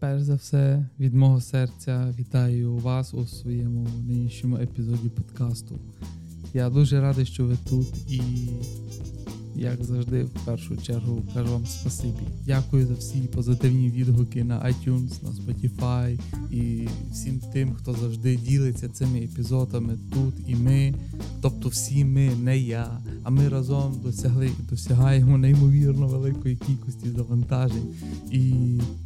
Перш 0.00 0.22
за 0.22 0.34
все, 0.34 0.86
від 1.00 1.14
мого 1.14 1.40
серця 1.40 2.14
вітаю 2.18 2.76
вас 2.76 3.14
у 3.14 3.26
своєму 3.26 3.86
нинішньому 4.08 4.56
епізоді 4.56 5.08
подкасту. 5.08 5.78
Я 6.54 6.70
дуже 6.70 7.00
радий, 7.00 7.26
що 7.26 7.44
ви 7.44 7.56
тут, 7.68 8.12
і, 8.12 8.20
як 9.58 9.84
завжди, 9.84 10.24
в 10.24 10.30
першу 10.44 10.76
чергу 10.76 11.22
кажу 11.34 11.52
вам 11.52 11.66
спасибі. 11.66 12.22
Дякую 12.46 12.86
за 12.86 12.94
всі 12.94 13.18
позитивні 13.18 13.90
відгуки 13.90 14.44
на 14.44 14.54
iTunes, 14.54 15.10
на 15.22 15.30
Spotify 15.30 16.20
і 16.50 16.88
всім 17.12 17.40
тим, 17.52 17.74
хто 17.74 17.92
завжди 17.92 18.36
ділиться 18.36 18.88
цими 18.88 19.18
епізодами 19.18 19.98
тут 20.12 20.34
і 20.46 20.56
ми. 20.56 20.94
Тобто 21.40 21.68
всі 21.68 22.04
ми, 22.04 22.30
не 22.42 22.58
я, 22.58 23.00
а 23.22 23.30
ми 23.30 23.48
разом 23.48 24.00
досягли 24.02 24.46
і 24.46 24.70
досягаємо 24.70 25.38
неймовірно 25.38 26.06
великої 26.06 26.56
кількості 26.56 27.10
завантажень. 27.10 27.94
І 28.32 28.52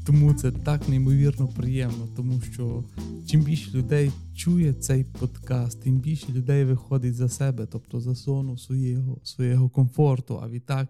тому 0.07 0.35
це 0.35 0.53
так 0.53 0.89
неймовірно 0.89 1.49
приємно, 1.49 2.09
тому 2.17 2.41
що 2.53 2.85
чим 3.27 3.41
більше 3.41 3.71
людей 3.71 4.11
чує 4.35 4.73
цей 4.73 5.05
подкаст, 5.05 5.83
тим 5.83 6.01
більше 6.01 6.33
людей 6.33 6.65
виходить 6.65 7.15
за 7.15 7.29
себе, 7.29 7.67
тобто 7.67 8.01
за 8.01 8.15
зону 8.15 8.59
свого, 8.59 9.21
свого 9.23 9.71
комфорту. 9.71 10.41
А 10.43 10.49
відтак 10.49 10.89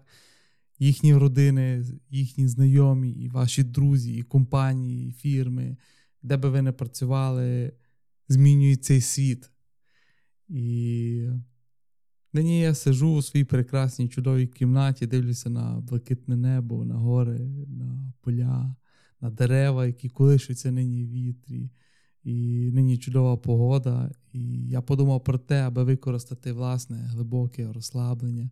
їхні 0.79 1.15
родини, 1.15 1.85
їхні 2.09 2.47
знайомі, 2.47 3.11
і 3.11 3.29
ваші 3.29 3.63
друзі, 3.63 4.15
і 4.15 4.21
компанії, 4.21 5.09
і 5.09 5.11
фірми, 5.11 5.77
де 6.23 6.37
би 6.37 6.49
ви 6.49 6.61
не 6.61 6.71
працювали, 6.71 7.73
змінюють 8.27 8.83
цей 8.83 9.01
світ. 9.01 9.51
І 10.49 11.29
нині 12.33 12.61
я 12.61 12.75
сижу 12.75 13.15
у 13.15 13.21
своїй 13.21 13.45
прекрасній 13.45 14.09
чудовій 14.09 14.47
кімнаті, 14.47 15.07
дивлюся 15.07 15.49
на 15.49 15.79
блакитне 15.79 16.35
небо, 16.35 16.85
на 16.85 16.95
гори, 16.95 17.39
на 17.67 18.13
поля, 18.21 18.75
на 19.21 19.29
дерева, 19.29 19.85
які 19.85 20.09
колишуться 20.09 20.71
нині 20.71 21.05
в 21.05 21.09
вітрі. 21.09 21.69
І 22.23 22.69
нині 22.73 22.97
чудова 22.97 23.37
погода. 23.37 24.11
І 24.33 24.67
я 24.67 24.81
подумав 24.81 25.23
про 25.23 25.37
те, 25.37 25.61
аби 25.61 25.83
використати 25.83 26.51
власне 26.51 26.97
глибоке 26.97 27.73
розслаблення 27.73 28.49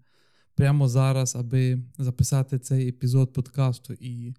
прямо 0.55 0.87
зараз, 0.87 1.35
аби 1.35 1.83
записати 1.97 2.59
цей 2.59 2.89
епізод 2.89 3.33
подкасту 3.33 3.93
і 3.93 4.35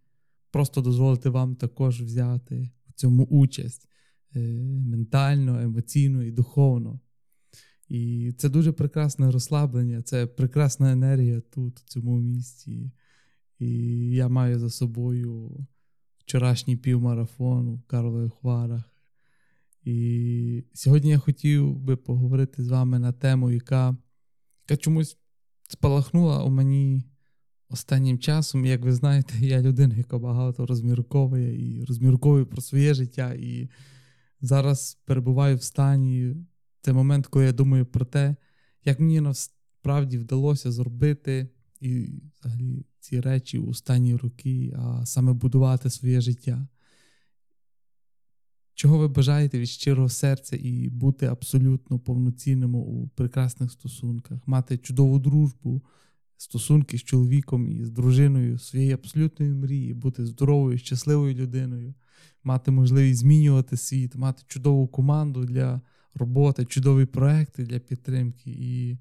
просто 0.50 0.80
дозволити 0.80 1.30
вам 1.30 1.54
також 1.54 2.02
взяти 2.02 2.70
в 2.88 2.92
цьому 2.92 3.24
участь 3.24 3.88
е, 4.36 4.40
ментально, 4.86 5.60
емоційно 5.60 6.22
і 6.22 6.30
духовно. 6.30 7.00
І 7.88 8.32
це 8.38 8.48
дуже 8.48 8.72
прекрасне 8.72 9.30
розслаблення, 9.30 10.02
це 10.02 10.26
прекрасна 10.26 10.92
енергія 10.92 11.40
тут, 11.40 11.80
в 11.80 11.84
цьому 11.84 12.18
місці. 12.18 12.92
І 13.58 13.68
я 14.10 14.28
маю 14.28 14.58
за 14.58 14.70
собою 14.70 15.66
вчорашній 16.18 16.76
півмарафон 16.76 17.68
у 17.68 17.80
Карлових 17.86 18.32
Хварах. 18.34 18.91
І 19.84 20.64
сьогодні 20.74 21.10
я 21.10 21.18
хотів 21.18 21.76
би 21.76 21.96
поговорити 21.96 22.62
з 22.62 22.68
вами 22.68 22.98
на 22.98 23.12
тему, 23.12 23.50
яка, 23.50 23.96
яка 24.68 24.76
чомусь 24.76 25.16
спалахнула 25.68 26.44
у 26.44 26.50
мені 26.50 27.04
останнім 27.68 28.18
часом. 28.18 28.64
Як 28.64 28.82
ви 28.82 28.92
знаєте, 28.92 29.34
я 29.40 29.62
людина, 29.62 29.96
яка 29.96 30.18
багато 30.18 30.66
розмірковує 30.66 31.78
і 31.78 31.84
розмірковує 31.84 32.44
про 32.44 32.60
своє 32.60 32.94
життя. 32.94 33.34
І 33.34 33.70
зараз 34.40 34.98
перебуваю 35.04 35.56
в 35.56 35.62
стані. 35.62 36.36
Це 36.80 36.92
момент, 36.92 37.26
коли 37.26 37.44
я 37.44 37.52
думаю 37.52 37.86
про 37.86 38.04
те, 38.04 38.36
як 38.84 39.00
мені 39.00 39.20
насправді 39.20 40.18
вдалося 40.18 40.72
зробити 40.72 41.48
і 41.80 42.22
взагалі 42.40 42.86
ці 43.00 43.20
речі 43.20 43.58
у 43.58 43.74
стані 43.74 44.16
роки, 44.16 44.74
а 44.78 45.06
саме 45.06 45.32
будувати 45.32 45.90
своє 45.90 46.20
життя. 46.20 46.68
Чого 48.82 48.98
ви 48.98 49.08
бажаєте 49.08 49.58
від 49.58 49.68
щирого 49.68 50.08
серця 50.08 50.56
і 50.56 50.88
бути 50.88 51.26
абсолютно 51.26 51.98
повноцінним 51.98 52.74
у 52.74 53.08
прекрасних 53.14 53.72
стосунках, 53.72 54.38
мати 54.46 54.78
чудову 54.78 55.18
дружбу, 55.18 55.82
стосунки 56.36 56.98
з 56.98 57.02
чоловіком 57.02 57.68
і 57.68 57.84
з 57.84 57.90
дружиною, 57.90 58.58
своєї 58.58 58.92
абсолютної 58.92 59.52
мрії, 59.52 59.94
бути 59.94 60.26
здоровою, 60.26 60.78
щасливою 60.78 61.34
людиною, 61.34 61.94
мати 62.44 62.70
можливість 62.70 63.20
змінювати 63.20 63.76
світ, 63.76 64.14
мати 64.14 64.42
чудову 64.46 64.88
команду 64.88 65.44
для 65.44 65.80
роботи, 66.14 66.64
чудові 66.64 67.06
проекти 67.06 67.64
для 67.64 67.78
підтримки. 67.78 68.50
І 68.50 68.98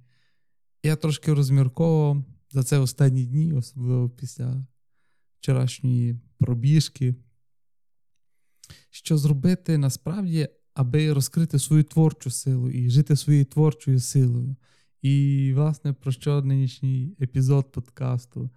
я 0.84 0.96
трошки 0.96 1.34
розмірковував 1.34 2.24
за 2.52 2.64
це 2.64 2.80
останні 2.80 3.26
дні, 3.26 3.54
особливо 3.54 4.10
після 4.10 4.66
вчорашньої 5.40 6.20
пробіжки 6.40 7.16
що 8.90 9.18
зробити 9.18 9.78
насправді, 9.78 10.48
аби 10.74 11.14
розкрити 11.14 11.60
свою 11.60 11.84
творчу 11.84 12.30
силу 12.30 12.70
і 12.70 12.90
жити 12.90 13.16
своєю 13.16 13.46
творчою 13.46 14.00
силою. 14.00 14.56
І, 15.02 15.52
власне, 15.56 15.94
про 15.94 16.12
що 16.12 16.42
нинішній 16.42 17.16
епізод 17.22 17.72
подкасту. 17.72 18.50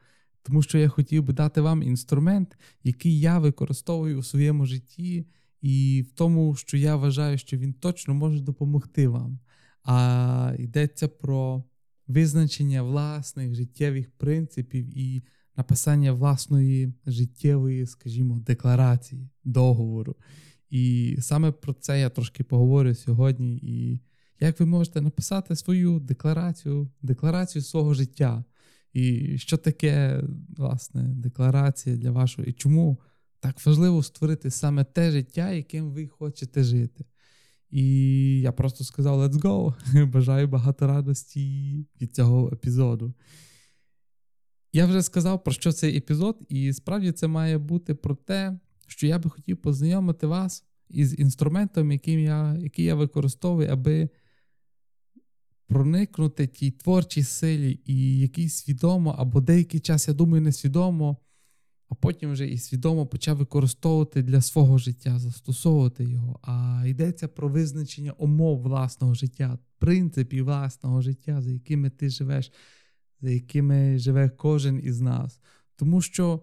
Тому 0.43 0.63
що 0.63 0.79
я 0.79 0.89
хотів 0.89 1.23
би 1.23 1.33
дати 1.33 1.61
вам 1.61 1.83
інструмент, 1.83 2.59
який 2.83 3.21
я 3.21 3.39
використовую 3.39 4.19
у 4.19 4.23
своєму 4.23 4.67
житті, 4.67 5.27
і 5.61 6.05
в 6.09 6.13
тому, 6.13 6.55
що 6.55 6.77
я 6.77 6.97
вважаю, 6.97 7.39
що 7.39 7.57
він 7.57 7.73
точно 7.73 8.15
може 8.15 8.41
допомогти 8.41 9.09
вам. 9.09 9.39
А 9.85 10.55
йдеться 10.59 11.09
про 11.09 11.65
визначення 12.07 12.83
власних 12.83 13.55
життєвих 13.55 14.11
принципів 14.11 14.99
і 14.99 15.23
написання 15.57 16.13
власної 16.13 16.93
життєвої, 17.07 17.87
скажімо, 17.87 18.39
декларації, 18.39 19.29
договору. 19.45 20.17
І 20.71 21.17
саме 21.21 21.53
про 21.53 21.73
це 21.73 22.01
я 22.01 22.11
трошки 22.11 22.45
поговорю 22.45 22.95
сьогодні. 22.95 23.57
І 23.57 24.01
як 24.41 24.61
ви 24.61 24.67
можете 24.67 25.01
написати 25.01 25.57
свою 25.57 26.01
декларацію, 26.01 26.91
декларацію 27.03 27.63
свого 27.63 27.95
життя. 27.95 28.45
І 28.93 29.39
що 29.39 29.57
таке, 29.57 30.23
власне, 30.57 31.03
декларація 31.03 31.97
для 31.97 32.11
вашого, 32.11 32.49
і 32.49 32.53
чому 32.53 32.99
так 33.41 33.67
важливо 33.67 34.03
створити 34.03 34.51
саме 34.51 34.85
те 34.85 35.11
життя, 35.11 35.51
яким 35.51 35.91
ви 35.91 36.07
хочете 36.07 36.65
жити. 36.65 37.05
І 37.71 38.41
я 38.41 38.53
просто 38.53 38.85
сказав: 38.85 39.21
let's 39.21 39.41
go! 39.41 39.75
Бажаю 40.13 40.49
багато 40.49 40.87
радості 40.87 41.87
від 42.01 42.15
цього 42.15 42.51
епізоду. 42.53 43.15
Я 44.75 44.87
вже 44.87 45.03
сказав, 45.03 45.45
про 45.45 45.53
що 45.53 45.73
цей 45.73 45.97
епізод, 45.97 46.39
і 46.49 46.73
справді 46.73 47.13
це 47.13 47.27
має 47.27 47.59
бути 47.59 47.95
про 47.95 48.15
те, 48.15 48.59
що 48.87 49.07
я 49.07 49.19
би 49.19 49.31
хотів 49.31 49.57
познайомити 49.57 50.27
вас 50.27 50.65
із 50.89 51.19
інструментом, 51.19 51.93
яким 51.93 52.21
я, 52.21 52.57
який 52.61 52.85
я 52.85 52.95
використовую, 52.95 53.69
аби 53.69 54.09
проникнути 55.67 56.47
тій 56.47 56.71
творчій 56.71 57.23
силі, 57.23 57.81
і 57.85 58.19
який 58.19 58.49
свідомо, 58.49 59.15
або 59.19 59.41
деякий 59.41 59.81
час, 59.81 60.09
я 60.09 60.15
думаю, 60.15 60.43
несвідомо, 60.43 61.17
а 61.89 61.95
потім 61.95 62.33
вже 62.33 62.49
і 62.49 62.59
свідомо 62.59 63.07
почав 63.07 63.37
використовувати 63.37 64.23
для 64.23 64.41
свого 64.41 64.79
життя, 64.79 65.19
застосовувати 65.19 66.05
його. 66.05 66.41
А 66.43 66.85
йдеться 66.87 67.29
про 67.29 67.49
визначення 67.49 68.13
умов 68.13 68.63
власного 68.63 69.15
життя, 69.15 69.59
принципів 69.79 70.45
власного 70.45 71.03
життя, 71.03 71.43
за 71.43 71.51
якими 71.51 71.91
ти 71.91 72.11
живеш 72.11 72.53
за 73.25 73.31
якими 73.31 73.99
живе 73.99 74.29
кожен 74.29 74.81
із 74.85 75.01
нас. 75.01 75.41
Тому 75.77 76.03
що 76.03 76.43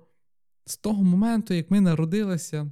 з 0.65 0.77
того 0.77 1.03
моменту, 1.03 1.53
як 1.53 1.71
ми 1.71 1.81
народилися, 1.81 2.71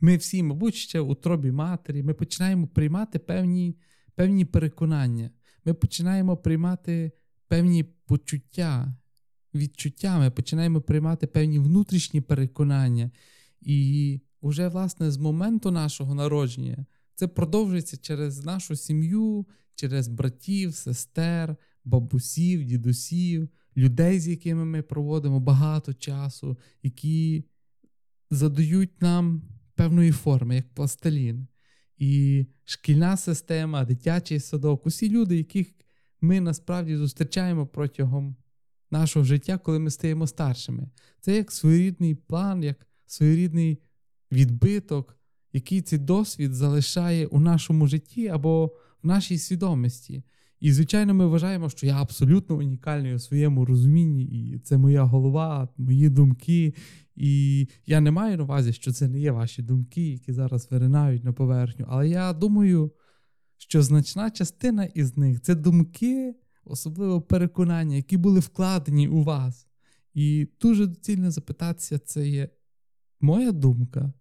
ми 0.00 0.16
всі, 0.16 0.42
мабуть, 0.42 0.74
ще 0.74 1.00
у 1.00 1.14
тробі 1.14 1.50
матері, 1.50 2.02
ми 2.02 2.14
починаємо 2.14 2.66
приймати 2.66 3.18
певні, 3.18 3.76
певні 4.14 4.44
переконання, 4.44 5.30
ми 5.64 5.74
починаємо 5.74 6.36
приймати 6.36 7.12
певні 7.48 7.84
почуття, 7.84 8.96
відчуття, 9.54 10.18
ми 10.18 10.30
починаємо 10.30 10.80
приймати 10.80 11.26
певні 11.26 11.58
внутрішні 11.58 12.20
переконання. 12.20 13.10
І 13.60 14.20
вже, 14.42 14.68
власне, 14.68 15.10
з 15.10 15.16
моменту 15.16 15.70
нашого 15.70 16.14
народження 16.14 16.86
це 17.14 17.28
продовжується 17.28 17.96
через 17.96 18.44
нашу 18.44 18.76
сім'ю, 18.76 19.46
через 19.74 20.08
братів, 20.08 20.74
сестер, 20.74 21.56
бабусів, 21.84 22.64
дідусів, 22.64 23.48
людей, 23.76 24.20
з 24.20 24.28
якими 24.28 24.64
ми 24.64 24.82
проводимо 24.82 25.40
багато 25.40 25.94
часу, 25.94 26.58
які 26.82 27.44
задають 28.30 29.02
нам 29.02 29.42
певної 29.74 30.12
форми, 30.12 30.56
як 30.56 30.74
пластилін. 30.74 31.46
І 31.98 32.46
шкільна 32.64 33.16
система, 33.16 33.84
дитячий 33.84 34.40
садок, 34.40 34.86
усі 34.86 35.10
люди, 35.10 35.36
яких 35.36 35.74
ми 36.20 36.40
насправді 36.40 36.96
зустрічаємо 36.96 37.66
протягом 37.66 38.36
нашого 38.90 39.24
життя, 39.24 39.58
коли 39.58 39.78
ми 39.78 39.90
стаємо 39.90 40.26
старшими. 40.26 40.88
Це 41.20 41.36
як 41.36 41.52
своєрідний 41.52 42.14
план, 42.14 42.62
як 42.62 42.86
своєрідний 43.06 43.78
відбиток, 44.32 45.18
який 45.52 45.82
цей 45.82 45.98
досвід 45.98 46.54
залишає 46.54 47.26
у 47.26 47.40
нашому 47.40 47.86
житті 47.86 48.28
або 48.28 48.66
в 49.02 49.06
нашій 49.06 49.38
свідомості. 49.38 50.22
І, 50.64 50.72
звичайно, 50.72 51.14
ми 51.14 51.26
вважаємо, 51.26 51.70
що 51.70 51.86
я 51.86 52.02
абсолютно 52.02 52.56
унікальний 52.56 53.14
у 53.14 53.18
своєму 53.18 53.64
розумінні, 53.64 54.24
і 54.24 54.58
це 54.58 54.78
моя 54.78 55.02
голова, 55.02 55.68
мої 55.76 56.08
думки, 56.08 56.74
І 57.16 57.68
я 57.86 58.00
не 58.00 58.10
маю 58.10 58.36
на 58.36 58.44
увазі, 58.44 58.72
що 58.72 58.92
це 58.92 59.08
не 59.08 59.20
є 59.20 59.32
ваші 59.32 59.62
думки, 59.62 60.12
які 60.12 60.32
зараз 60.32 60.68
виринають 60.70 61.24
на 61.24 61.32
поверхню. 61.32 61.86
Але 61.88 62.08
я 62.08 62.32
думаю, 62.32 62.92
що 63.56 63.82
значна 63.82 64.30
частина 64.30 64.84
із 64.84 65.16
них 65.16 65.40
це 65.40 65.54
думки, 65.54 66.34
особливо 66.64 67.22
переконання, 67.22 67.96
які 67.96 68.16
були 68.16 68.40
вкладені 68.40 69.08
у 69.08 69.22
вас. 69.22 69.66
І 70.14 70.48
дуже 70.60 70.86
доцільно 70.86 71.30
запитатися, 71.30 71.98
це 71.98 72.28
є 72.28 72.48
моя 73.20 73.52
думка, 73.52 74.12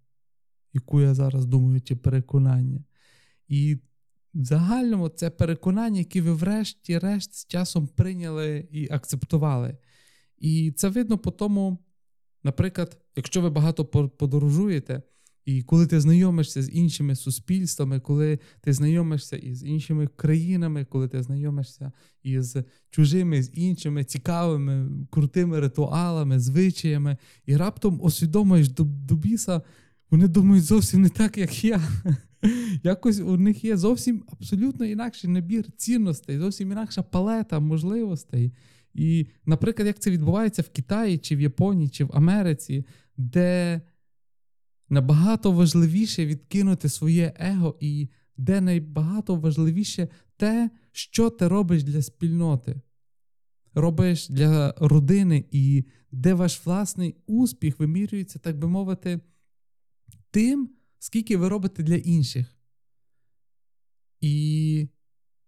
яку 0.73 1.01
я 1.01 1.13
зараз 1.13 1.45
думаю, 1.45 1.81
чи 1.81 1.95
переконання. 1.95 2.83
І 3.47 3.77
в 4.33 4.45
загальному 4.45 5.09
це 5.09 5.29
переконання, 5.29 5.99
які 5.99 6.21
ви, 6.21 6.33
врешті-решт, 6.33 7.33
з 7.33 7.45
часом 7.45 7.87
прийняли 7.87 8.67
і 8.71 8.87
акцептували. 8.91 9.77
І 10.37 10.71
це 10.71 10.89
видно 10.89 11.17
по 11.17 11.31
тому, 11.31 11.77
наприклад, 12.43 12.97
якщо 13.15 13.41
ви 13.41 13.49
багато 13.49 13.85
подорожуєте, 13.85 15.01
і 15.45 15.61
коли 15.61 15.87
ти 15.87 15.99
знайомишся 15.99 16.61
з 16.61 16.71
іншими 16.73 17.15
суспільствами, 17.15 17.99
коли 17.99 18.39
ти 18.61 18.73
знайомишся 18.73 19.37
із 19.37 19.63
іншими 19.63 20.07
країнами, 20.07 20.85
коли 20.85 21.07
ти 21.07 21.23
знайомишся 21.23 21.91
із 22.23 22.57
чужими, 22.89 23.43
з 23.43 23.51
іншими 23.53 24.03
цікавими, 24.03 24.89
крутими 25.09 25.59
ритуалами, 25.59 26.39
звичаями, 26.39 27.17
і 27.45 27.57
раптом 27.57 27.99
усвідомуєш 28.03 28.69
до, 28.69 28.83
біса, 29.15 29.61
вони 30.13 30.27
думають 30.27 30.63
зовсім 30.63 31.01
не 31.01 31.09
так, 31.09 31.37
як 31.37 31.63
я. 31.63 31.81
Якось 32.83 33.19
у 33.19 33.37
них 33.37 33.63
є 33.63 33.77
зовсім 33.77 34.23
абсолютно 34.27 34.85
інакший 34.85 35.29
набір 35.29 35.71
цінностей, 35.77 36.37
зовсім 36.37 36.71
інакша 36.71 37.03
палета 37.03 37.59
можливостей. 37.59 38.53
І, 38.93 39.27
наприклад, 39.45 39.87
як 39.87 39.99
це 39.99 40.11
відбувається 40.11 40.61
в 40.61 40.69
Китаї, 40.69 41.17
чи 41.17 41.35
в 41.35 41.41
Японії, 41.41 41.89
чи 41.89 42.03
в 42.03 42.09
Америці, 42.13 42.85
де 43.17 43.81
набагато 44.89 45.51
важливіше 45.51 46.25
відкинути 46.25 46.89
своє 46.89 47.33
его, 47.39 47.77
і 47.79 48.09
де 48.37 48.61
найбагато 48.61 49.35
важливіше 49.35 50.07
те, 50.37 50.69
що 50.91 51.29
ти 51.29 51.47
робиш 51.47 51.83
для 51.83 52.01
спільноти, 52.01 52.81
робиш 53.73 54.29
для 54.29 54.75
родини, 54.77 55.45
і 55.51 55.85
де 56.11 56.33
ваш 56.33 56.65
власний 56.65 57.15
успіх 57.27 57.79
вимірюється, 57.79 58.39
так 58.39 58.59
би 58.59 58.67
мовити, 58.67 59.19
тим, 60.33 60.69
скільки 60.99 61.37
ви 61.37 61.49
робите 61.49 61.83
для 61.83 61.95
інших. 61.95 62.57
І 64.21 64.87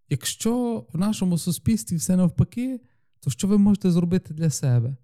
якщо 0.08 0.86
в 0.92 0.98
нашому 0.98 1.38
суспільстві 1.38 1.96
все 1.96 2.16
навпаки, 2.16 2.80
то 3.20 3.30
що 3.30 3.48
ви 3.48 3.58
можете 3.58 3.90
зробити 3.90 4.34
для 4.34 4.50
себе? 4.50 4.96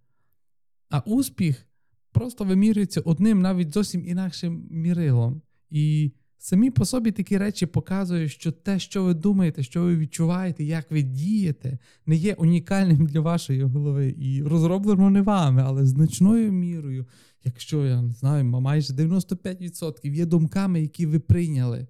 А 0.90 1.00
успіх 1.00 1.66
просто 2.12 2.44
вимірюється 2.44 3.00
одним, 3.00 3.40
навіть 3.40 3.72
зовсім 3.74 4.06
інакшим 4.06 4.68
мірилом. 4.70 5.42
І 5.70 6.12
самі 6.42 6.70
по 6.70 6.84
собі 6.84 7.12
такі 7.12 7.38
речі 7.38 7.66
показують, 7.66 8.32
що 8.32 8.52
те, 8.52 8.78
що 8.78 9.04
ви 9.04 9.14
думаєте, 9.14 9.62
що 9.62 9.82
ви 9.82 9.96
відчуваєте, 9.96 10.64
як 10.64 10.90
ви 10.90 11.02
дієте, 11.02 11.78
не 12.06 12.16
є 12.16 12.34
унікальним 12.34 13.06
для 13.06 13.20
вашої 13.20 13.62
голови. 13.62 14.14
І 14.18 14.42
розроблено 14.42 15.10
не 15.10 15.22
вами, 15.22 15.62
але 15.66 15.86
значною 15.86 16.52
мірою, 16.52 17.06
якщо 17.44 17.86
я 17.86 18.02
не 18.02 18.12
знаю, 18.12 18.44
майже 18.44 18.94
95% 18.94 20.12
є 20.14 20.26
думками, 20.26 20.82
які 20.82 21.06
ви 21.06 21.18
прийняли. 21.18 21.86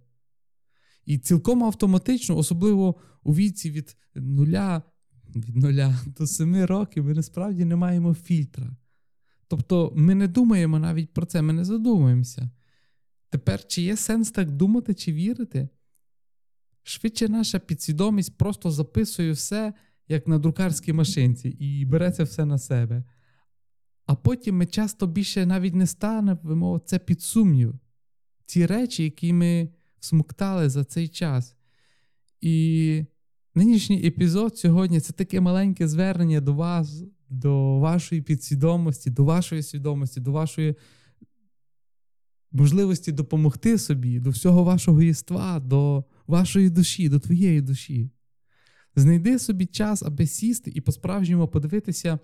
І 1.06 1.18
цілком 1.18 1.64
автоматично, 1.64 2.36
особливо 2.36 2.94
у 3.22 3.34
віці 3.34 3.70
від 3.70 3.96
нуля 4.14 4.82
від 5.36 5.56
нуля 5.56 6.00
до 6.18 6.26
семи 6.26 6.66
років, 6.66 7.04
ми 7.04 7.14
насправді 7.14 7.64
не 7.64 7.76
маємо 7.76 8.14
фільтра. 8.14 8.76
Тобто 9.48 9.92
ми 9.96 10.14
не 10.14 10.28
думаємо 10.28 10.78
навіть 10.78 11.12
про 11.12 11.26
це, 11.26 11.42
ми 11.42 11.52
не 11.52 11.64
задумуємося. 11.64 12.50
Тепер, 13.32 13.66
чи 13.66 13.82
є 13.82 13.96
сенс 13.96 14.30
так 14.30 14.50
думати 14.50 14.94
чи 14.94 15.12
вірити? 15.12 15.68
Швидше 16.82 17.28
наша 17.28 17.58
підсвідомість 17.58 18.38
просто 18.38 18.70
записує 18.70 19.32
все, 19.32 19.72
як 20.08 20.28
на 20.28 20.38
друкарській 20.38 20.92
машинці, 20.92 21.48
і 21.48 21.84
бере 21.84 22.10
це 22.10 22.22
все 22.22 22.44
на 22.44 22.58
себе. 22.58 23.04
А 24.06 24.14
потім 24.14 24.56
ми 24.56 24.66
часто 24.66 25.06
більше 25.06 25.46
навіть 25.46 25.74
не 25.74 25.86
станемо 25.86 26.80
це 26.84 26.98
під 26.98 27.22
сумнів. 27.22 27.74
Ті 28.46 28.66
речі, 28.66 29.04
які 29.04 29.32
ми 29.32 29.68
смоктали 30.00 30.68
за 30.68 30.84
цей 30.84 31.08
час. 31.08 31.56
І 32.40 33.04
нинішній 33.54 34.06
епізод 34.06 34.58
сьогодні 34.58 35.00
це 35.00 35.12
таке 35.12 35.40
маленьке 35.40 35.88
звернення 35.88 36.40
до 36.40 36.54
вас, 36.54 37.04
до 37.28 37.78
вашої 37.78 38.22
підсвідомості, 38.22 39.10
до 39.10 39.24
вашої 39.24 39.62
свідомості, 39.62 40.20
до 40.20 40.32
вашої 40.32 40.74
можливості 42.52 43.12
допомогти 43.12 43.78
собі, 43.78 44.20
до 44.20 44.30
всього 44.30 44.64
вашого 44.64 45.02
єства, 45.02 45.60
до 45.60 46.04
вашої 46.26 46.70
душі, 46.70 47.08
до 47.08 47.18
твоєї 47.18 47.60
душі. 47.60 48.10
Знайди 48.96 49.38
собі 49.38 49.66
час, 49.66 50.02
аби 50.02 50.26
сісти 50.26 50.72
і 50.74 50.80
по-справжньому 50.80 51.48
подивитися, 51.48 52.18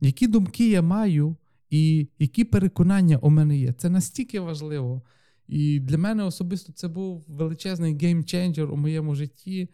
які 0.00 0.26
думки 0.26 0.70
я 0.70 0.82
маю 0.82 1.36
і 1.70 2.08
які 2.18 2.44
переконання 2.44 3.18
у 3.18 3.30
мене 3.30 3.58
є. 3.58 3.72
Це 3.72 3.90
настільки 3.90 4.40
важливо. 4.40 5.02
І 5.48 5.80
для 5.80 5.98
мене 5.98 6.24
особисто 6.24 6.72
це 6.72 6.88
був 6.88 7.24
величезний 7.28 7.98
геймченджер 7.98 8.72
у 8.72 8.76
моєму 8.76 9.14
житті. 9.14 9.68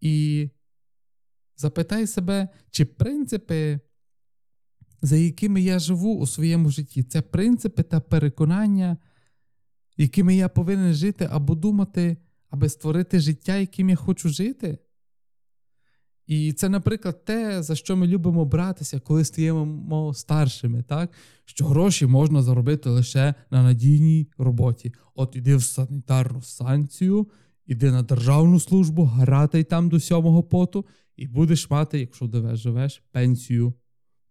І 0.00 0.48
запитай 1.56 2.06
себе, 2.06 2.48
чи 2.70 2.84
принципи, 2.84 3.80
за 5.02 5.16
якими 5.16 5.60
я 5.60 5.78
живу 5.78 6.14
у 6.14 6.26
своєму 6.26 6.70
житті, 6.70 7.02
це 7.02 7.22
принципи 7.22 7.82
та 7.82 8.00
переконання, 8.00 8.96
якими 9.96 10.36
я 10.36 10.48
повинен 10.48 10.94
жити 10.94 11.28
або 11.32 11.54
думати, 11.54 12.16
аби 12.50 12.68
створити 12.68 13.20
життя, 13.20 13.56
яким 13.56 13.90
я 13.90 13.96
хочу 13.96 14.28
жити. 14.28 14.78
І 16.26 16.52
це, 16.52 16.68
наприклад, 16.68 17.24
те, 17.24 17.62
за 17.62 17.74
що 17.74 17.96
ми 17.96 18.06
любимо 18.06 18.44
братися, 18.44 19.00
коли 19.00 19.24
стаємо 19.24 20.14
старшими, 20.14 20.82
так? 20.82 21.10
що 21.44 21.66
гроші 21.66 22.06
можна 22.06 22.42
заробити 22.42 22.90
лише 22.90 23.34
на 23.50 23.62
надійній 23.62 24.28
роботі. 24.38 24.92
От 25.14 25.36
іди 25.36 25.56
в 25.56 25.62
санітарну 25.62 26.42
санкцію, 26.42 27.28
іди 27.66 27.90
на 27.90 28.02
державну 28.02 28.60
службу, 28.60 29.04
гратай 29.04 29.64
там 29.64 29.88
до 29.88 30.00
сьомого 30.00 30.42
поту, 30.42 30.86
і 31.16 31.26
будеш 31.26 31.70
мати, 31.70 32.00
якщо 32.00 32.56
живеш, 32.56 33.02
пенсію 33.12 33.74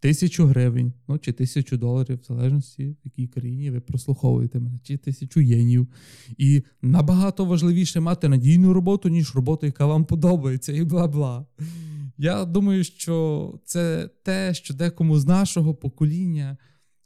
тисячу 0.02 0.46
гривень, 0.46 0.94
ну 1.08 1.18
чи 1.18 1.32
тисячу 1.32 1.78
доларів, 1.78 2.20
в 2.22 2.26
залежності, 2.26 2.86
в 2.86 2.96
якій 3.06 3.28
країні 3.28 3.72
ви 3.72 3.80
прослуховуєте 3.80 4.60
мене, 4.60 4.80
чи 4.84 4.98
тисячу 4.98 5.42
єнів. 5.42 5.88
І 6.38 6.64
набагато 6.82 7.46
важливіше 7.46 8.00
мати 8.00 8.30
надійну 8.30 8.74
роботу, 8.74 9.10
ніж 9.10 9.36
роботу, 9.36 9.66
яка 9.66 9.86
вам 9.86 10.06
подобається, 10.06 10.74
і 10.74 10.84
бла 10.84 11.08
бла. 11.08 11.46
Я 12.18 12.46
думаю, 12.46 12.84
що 12.84 13.60
це 13.66 14.10
те, 14.24 14.54
що 14.54 14.74
декому 14.74 15.20
з 15.20 15.26
нашого 15.26 15.76
покоління 15.76 16.58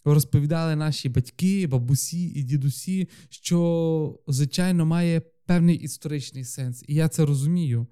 розповідали 0.05 0.75
наші 0.75 1.09
батьки, 1.09 1.67
бабусі 1.67 2.27
і 2.27 2.43
дідусі, 2.43 3.09
що, 3.29 4.19
звичайно, 4.27 4.85
має 4.85 5.21
певний 5.45 5.75
історичний 5.75 6.43
сенс. 6.43 6.83
І 6.87 6.95
я 6.95 7.07
це 7.07 7.25
розумію. 7.25 7.87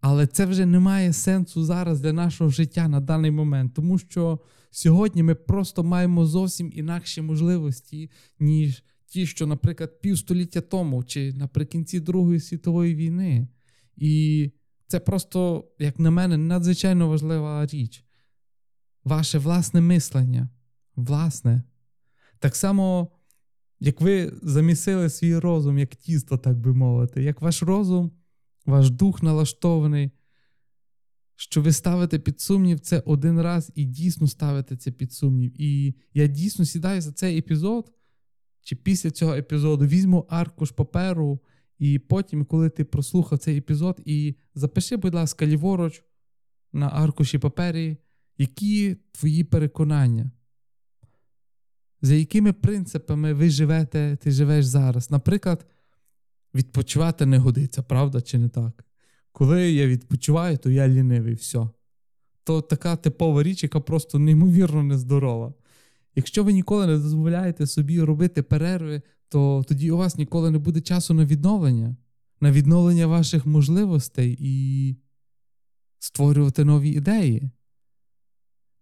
Але 0.00 0.26
це 0.26 0.46
вже 0.46 0.66
не 0.66 0.78
має 0.78 1.12
сенсу 1.12 1.64
зараз 1.64 2.00
для 2.00 2.12
нашого 2.12 2.50
життя 2.50 2.88
на 2.88 3.00
даний 3.00 3.30
момент, 3.30 3.74
тому 3.74 3.98
що 3.98 4.40
сьогодні 4.70 5.22
ми 5.22 5.34
просто 5.34 5.84
маємо 5.84 6.26
зовсім 6.26 6.70
інакші 6.74 7.22
можливості, 7.22 8.10
ніж 8.40 8.84
ті, 9.06 9.26
що, 9.26 9.46
наприклад, 9.46 10.00
півстоліття 10.00 10.60
тому 10.60 11.04
чи 11.04 11.32
наприкінці 11.32 12.00
Другої 12.00 12.40
світової 12.40 12.94
війни. 12.94 13.48
І 13.96 14.50
це 14.86 15.00
просто, 15.00 15.68
як 15.78 15.98
на 15.98 16.10
мене, 16.10 16.36
надзвичайно 16.36 17.08
важлива 17.08 17.66
річ. 17.66 18.04
Ваше 19.04 19.38
власне 19.38 19.80
мислення. 19.80 20.48
Власне. 20.96 21.62
Так 22.38 22.56
само, 22.56 23.08
як 23.80 24.00
ви 24.00 24.32
замісили 24.42 25.10
свій 25.10 25.38
розум, 25.38 25.78
як 25.78 25.94
тісто, 25.94 26.36
так 26.36 26.58
би 26.58 26.74
мовити, 26.74 27.22
як 27.22 27.42
ваш 27.42 27.62
розум 27.62 28.10
ваш 28.68 28.90
дух 28.90 29.22
налаштований, 29.22 30.10
що 31.36 31.62
ви 31.62 31.72
ставите 31.72 32.18
під 32.18 32.40
сумнів 32.40 32.80
це 32.80 33.02
один 33.06 33.40
раз 33.40 33.72
і 33.74 33.84
дійсно 33.84 34.26
ставите 34.26 34.76
це 34.76 34.90
під 34.90 35.12
сумнів. 35.12 35.60
І 35.60 35.94
я 36.14 36.26
дійсно 36.26 36.64
сідаю 36.64 37.00
за 37.00 37.12
цей 37.12 37.38
епізод, 37.38 37.92
чи 38.62 38.76
після 38.76 39.10
цього 39.10 39.34
епізоду 39.34 39.86
візьму 39.86 40.26
аркуш 40.28 40.70
паперу, 40.70 41.40
і 41.78 41.98
потім, 41.98 42.44
коли 42.44 42.70
ти 42.70 42.84
прослухав 42.84 43.38
цей 43.38 43.58
епізод, 43.58 44.00
і 44.04 44.34
запиши, 44.54 44.96
будь 44.96 45.14
ласка, 45.14 45.46
ліворуч 45.46 46.02
на 46.72 46.88
аркуші 46.88 47.38
папері, 47.38 47.96
які 48.38 48.96
твої 49.12 49.44
переконання. 49.44 50.30
За 52.02 52.14
якими 52.14 52.52
принципами 52.52 53.32
ви 53.32 53.50
живете, 53.50 54.18
ти 54.22 54.30
живеш 54.30 54.64
зараз? 54.64 55.10
Наприклад, 55.10 55.66
відпочивати 56.58 57.26
не 57.26 57.38
годиться, 57.38 57.82
правда 57.82 58.20
чи 58.20 58.38
не 58.38 58.48
так? 58.48 58.84
Коли 59.32 59.72
я 59.72 59.86
відпочиваю, 59.86 60.58
то 60.58 60.70
я 60.70 60.88
лінивий, 60.88 61.34
все. 61.34 61.68
То 62.44 62.62
така 62.62 62.96
типова 62.96 63.42
річ, 63.42 63.62
яка 63.62 63.80
просто 63.80 64.18
неймовірно 64.18 64.82
нездорова. 64.82 65.54
Якщо 66.14 66.44
ви 66.44 66.52
ніколи 66.52 66.86
не 66.86 66.98
дозволяєте 66.98 67.66
собі 67.66 68.00
робити 68.00 68.42
перерви, 68.42 69.02
то 69.28 69.64
тоді 69.68 69.90
у 69.90 69.96
вас 69.96 70.16
ніколи 70.16 70.50
не 70.50 70.58
буде 70.58 70.80
часу 70.80 71.14
на 71.14 71.24
відновлення, 71.24 71.96
на 72.40 72.52
відновлення 72.52 73.06
ваших 73.06 73.46
можливостей 73.46 74.36
і 74.40 74.96
створювати 75.98 76.64
нові 76.64 76.90
ідеї. 76.90 77.50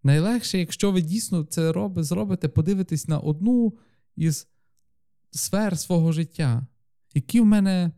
Найлегше, 0.03 0.59
якщо 0.59 0.93
ви 0.93 1.03
дійсно 1.03 1.45
це 1.45 1.73
робите, 1.73 2.03
зробите, 2.03 2.49
подивитись 2.49 3.09
на 3.09 3.19
одну 3.19 3.79
із 4.17 4.49
сфер 5.31 5.79
свого 5.79 6.13
життя, 6.13 6.67
які 7.17 7.41
в 7.41 7.47
мене 7.47 7.93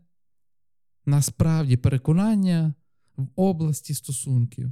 насправді 1.05 1.77
переконання 1.77 2.73
в 3.17 3.27
області 3.35 3.93
стосунків, 3.93 4.71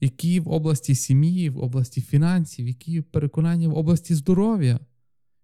які 0.00 0.40
в 0.40 0.48
області 0.48 0.94
сім'ї, 0.94 1.50
в 1.50 1.58
області 1.58 2.00
фінансів, 2.00 2.68
які 2.68 3.00
переконання 3.00 3.68
в 3.68 3.76
області 3.76 4.14
здоров'я, 4.14 4.80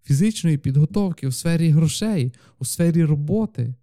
фізичної 0.03 0.57
підготовки, 0.57 1.27
в 1.27 1.33
сфері 1.33 1.69
грошей, 1.69 2.33
у 2.59 2.65
сфері 2.65 3.03
роботи, 3.03 3.75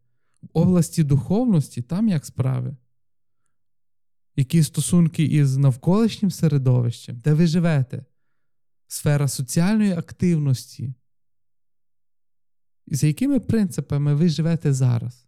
в 0.42 0.48
області 0.52 1.04
духовності, 1.04 1.82
там 1.82 2.08
як 2.08 2.26
справи. 2.26 2.76
Які 4.36 4.62
стосунки 4.62 5.24
із 5.24 5.56
навколишнім 5.56 6.30
середовищем, 6.30 7.18
де 7.18 7.34
ви 7.34 7.46
живете, 7.46 8.04
сфера 8.86 9.28
соціальної 9.28 9.92
активності, 9.92 10.94
за 12.96 13.06
якими 13.06 13.40
принципами 13.40 14.14
ви 14.14 14.28
живете 14.28 14.72
зараз? 14.72 15.26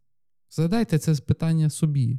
Задайте 0.50 0.99
це 0.99 1.14
питання 1.14 1.71
собі. 1.71 2.18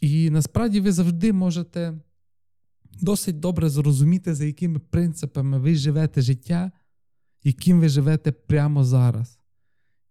І 0.00 0.30
насправді 0.30 0.80
ви 0.80 0.92
завжди 0.92 1.32
можете 1.32 1.98
досить 3.00 3.40
добре 3.40 3.68
зрозуміти, 3.68 4.34
за 4.34 4.44
якими 4.44 4.78
принципами 4.78 5.58
ви 5.58 5.74
живете 5.74 6.22
життя, 6.22 6.72
яким 7.44 7.80
ви 7.80 7.88
живете 7.88 8.32
прямо 8.32 8.84
зараз. 8.84 9.38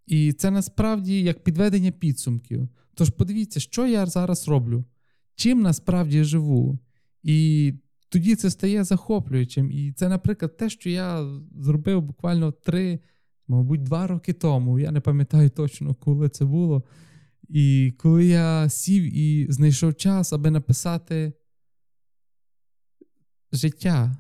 І 0.05 0.33
це 0.33 0.51
насправді 0.51 1.21
як 1.21 1.43
підведення 1.43 1.91
підсумків. 1.91 2.69
Тож 2.93 3.09
подивіться, 3.09 3.59
що 3.59 3.87
я 3.87 4.05
зараз 4.05 4.47
роблю, 4.47 4.85
чим 5.35 5.61
насправді 5.61 6.23
живу. 6.23 6.79
І 7.23 7.73
тоді 8.09 8.35
це 8.35 8.49
стає 8.49 8.83
захоплюючим. 8.83 9.71
І 9.71 9.91
це, 9.91 10.09
наприклад, 10.09 10.57
те, 10.57 10.69
що 10.69 10.89
я 10.89 11.39
зробив 11.59 12.01
буквально 12.01 12.51
три, 12.51 12.99
мабуть, 13.47 13.83
два 13.83 14.07
роки 14.07 14.33
тому. 14.33 14.79
Я 14.79 14.91
не 14.91 14.99
пам'ятаю 14.99 15.49
точно, 15.49 15.95
коли 15.95 16.29
це 16.29 16.45
було. 16.45 16.83
І 17.49 17.93
коли 17.97 18.25
я 18.25 18.69
сів 18.69 19.17
і 19.17 19.51
знайшов 19.51 19.95
час, 19.95 20.33
аби 20.33 20.51
написати 20.51 21.33
життя, 23.51 24.17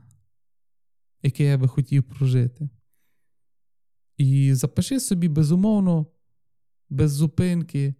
яке 1.23 1.43
я 1.43 1.57
би 1.57 1.67
хотів 1.67 2.03
прожити. 2.03 2.69
І 4.17 4.53
запиши 4.53 4.99
собі, 4.99 5.27
безумовно, 5.27 6.05
без 6.89 7.11
зупинки 7.11 7.95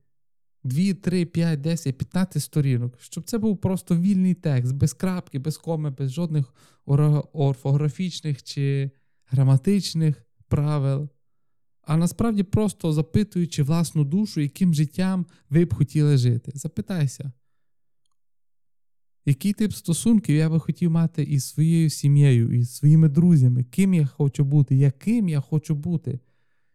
2, 0.64 0.94
3, 0.94 1.26
5, 1.26 1.62
10, 1.62 1.98
15 1.98 2.44
сторінок, 2.44 3.00
щоб 3.00 3.24
це 3.24 3.38
був 3.38 3.62
просто 3.62 3.98
вільний 3.98 4.34
текст, 4.34 4.76
без 4.76 4.94
крапки, 4.94 5.40
без 5.40 5.58
коми, 5.58 5.90
без 5.90 6.12
жодних 6.12 6.54
орфографічних 7.34 8.44
чи 8.44 8.92
граматичних 9.26 10.24
правил 10.48 11.10
а 11.88 11.98
насправді 11.98 12.44
просто 12.44 12.94
запитуючи 12.94 13.63
власну 13.63 14.03
душу, 14.03 14.41
яким 14.41 14.74
життям 14.74 15.25
ви 15.50 15.65
б 15.65 15.74
хотіли 15.74 16.17
жити. 16.17 16.51
Запитайся, 16.56 17.32
який 19.25 19.53
тип 19.53 19.74
стосунків 19.74 20.36
я 20.36 20.50
би 20.50 20.60
хотів 20.60 20.91
мати 20.91 21.24
із 21.24 21.50
своєю 21.50 21.89
сім'єю, 21.89 22.51
із 22.51 22.75
своїми 22.75 23.10
друзями, 23.10 23.63
ким 23.63 23.94
я 23.94 24.06
хочу 24.06 24.44
бути, 24.44 24.75
яким 24.75 25.29
я 25.29 25.41
хочу 25.41 25.75
бути, 25.75 26.20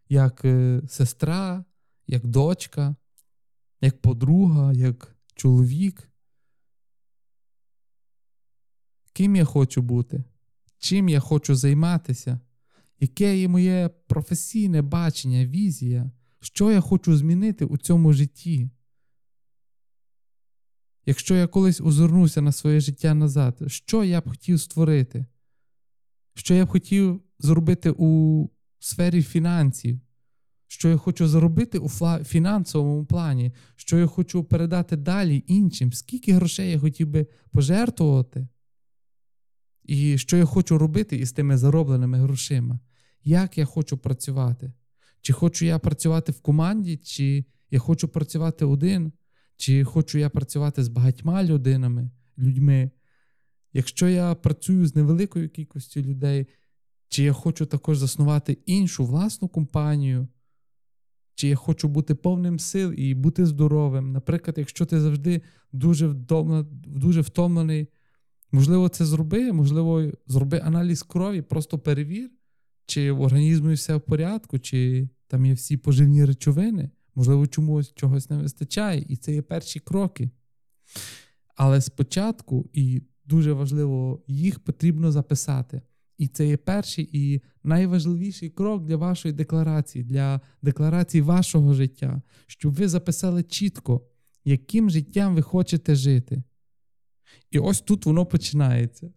як 0.09 0.45
е, 0.45 0.81
сестра, 0.89 1.65
як 2.07 2.27
дочка, 2.27 2.95
як 3.81 4.01
подруга, 4.01 4.73
як 4.73 5.15
чоловік. 5.35 6.09
Ким 9.13 9.35
я 9.35 9.45
хочу 9.45 9.81
бути? 9.81 10.23
Чим 10.77 11.09
я 11.09 11.19
хочу 11.19 11.55
займатися? 11.55 12.39
Яке 13.03 13.37
є 13.37 13.47
моє 13.47 13.89
професійне 14.07 14.81
бачення, 14.81 15.45
візія, 15.45 16.11
що 16.39 16.71
я 16.71 16.81
хочу 16.81 17.17
змінити 17.17 17.65
у 17.65 17.77
цьому 17.77 18.13
житті. 18.13 18.69
Якщо 21.05 21.35
я 21.35 21.47
колись 21.47 21.81
озирнуся 21.81 22.41
на 22.41 22.51
своє 22.51 22.79
життя 22.79 23.13
назад, 23.13 23.61
що 23.67 24.03
я 24.03 24.21
б 24.21 24.29
хотів 24.29 24.59
створити? 24.59 25.25
Що 26.35 26.53
я 26.53 26.65
б 26.65 26.67
хотів 26.67 27.21
зробити 27.39 27.93
у 27.97 28.49
сфері 28.79 29.21
фінансів? 29.21 29.99
Що 30.67 30.89
я 30.89 30.97
хочу 30.97 31.27
зробити 31.27 31.77
у 31.77 31.89
фінансовому 32.23 33.05
плані, 33.05 33.51
що 33.75 33.97
я 33.97 34.07
хочу 34.07 34.43
передати 34.43 34.97
далі 34.97 35.43
іншим, 35.47 35.93
скільки 35.93 36.33
грошей 36.33 36.71
я 36.71 36.79
хотів 36.79 37.07
би 37.07 37.27
пожертвувати, 37.51 38.47
і 39.83 40.17
що 40.17 40.37
я 40.37 40.45
хочу 40.45 40.77
робити 40.77 41.17
із 41.17 41.31
тими 41.31 41.57
заробленими 41.57 42.17
грошима 42.17 42.79
як 43.23 43.57
я 43.57 43.65
хочу 43.65 43.97
працювати. 43.97 44.73
Чи 45.21 45.33
хочу 45.33 45.65
я 45.65 45.79
працювати 45.79 46.31
в 46.31 46.41
команді, 46.41 46.97
чи 46.97 47.45
я 47.71 47.79
хочу 47.79 48.07
працювати 48.07 48.65
один, 48.65 49.11
чи 49.57 49.83
хочу 49.83 50.17
я 50.17 50.29
працювати 50.29 50.83
з 50.83 50.87
багатьма 50.87 51.43
людинами, 51.43 52.09
людьми. 52.37 52.91
Якщо 53.73 54.09
я 54.09 54.35
працюю 54.35 54.87
з 54.87 54.95
невеликою 54.95 55.49
кількістю 55.49 56.01
людей, 56.01 56.47
чи 57.07 57.23
я 57.23 57.33
хочу 57.33 57.65
також 57.65 57.97
заснувати 57.97 58.57
іншу 58.65 59.05
власну 59.05 59.47
компанію, 59.47 60.27
чи 61.35 61.47
я 61.47 61.55
хочу 61.55 61.87
бути 61.87 62.15
повним 62.15 62.59
сил 62.59 62.93
і 62.97 63.13
бути 63.13 63.45
здоровим. 63.45 64.11
Наприклад, 64.11 64.57
якщо 64.57 64.85
ти 64.85 64.99
завжди 65.01 65.41
дуже 65.71 66.07
вдомлений, 66.07 66.71
дуже 66.85 67.21
втомлений, 67.21 67.87
можливо, 68.51 68.89
це 68.89 69.05
зроби, 69.05 69.53
можливо, 69.53 70.11
зроби 70.27 70.59
аналіз 70.63 71.03
крові, 71.03 71.41
просто 71.41 71.79
перевір, 71.79 72.29
чи 72.85 73.11
в 73.11 73.21
організмі 73.21 73.73
все 73.73 73.95
в 73.95 74.01
порядку, 74.01 74.59
чи 74.59 75.09
там 75.27 75.45
є 75.45 75.53
всі 75.53 75.77
поживні 75.77 76.25
речовини, 76.25 76.89
можливо, 77.15 77.47
чомусь 77.47 77.93
чогось 77.95 78.29
не 78.29 78.37
вистачає, 78.37 79.05
і 79.09 79.15
це 79.15 79.33
є 79.33 79.41
перші 79.41 79.79
кроки. 79.79 80.29
Але 81.55 81.81
спочатку, 81.81 82.69
і 82.73 83.01
дуже 83.25 83.53
важливо, 83.53 84.23
їх 84.27 84.59
потрібно 84.59 85.11
записати. 85.11 85.81
І 86.17 86.27
це 86.27 86.47
є 86.47 86.57
перший 86.57 87.09
і 87.13 87.41
найважливіший 87.63 88.49
крок 88.49 88.85
для 88.85 88.97
вашої 88.97 89.33
декларації, 89.33 90.03
для 90.03 90.41
декларації 90.61 91.21
вашого 91.21 91.73
життя, 91.73 92.21
щоб 92.47 92.73
ви 92.73 92.87
записали 92.87 93.43
чітко, 93.43 94.01
яким 94.45 94.89
життям 94.89 95.35
ви 95.35 95.41
хочете 95.41 95.95
жити. 95.95 96.43
І 97.51 97.59
ось 97.59 97.81
тут 97.81 98.05
воно 98.05 98.25
починається 98.25 99.11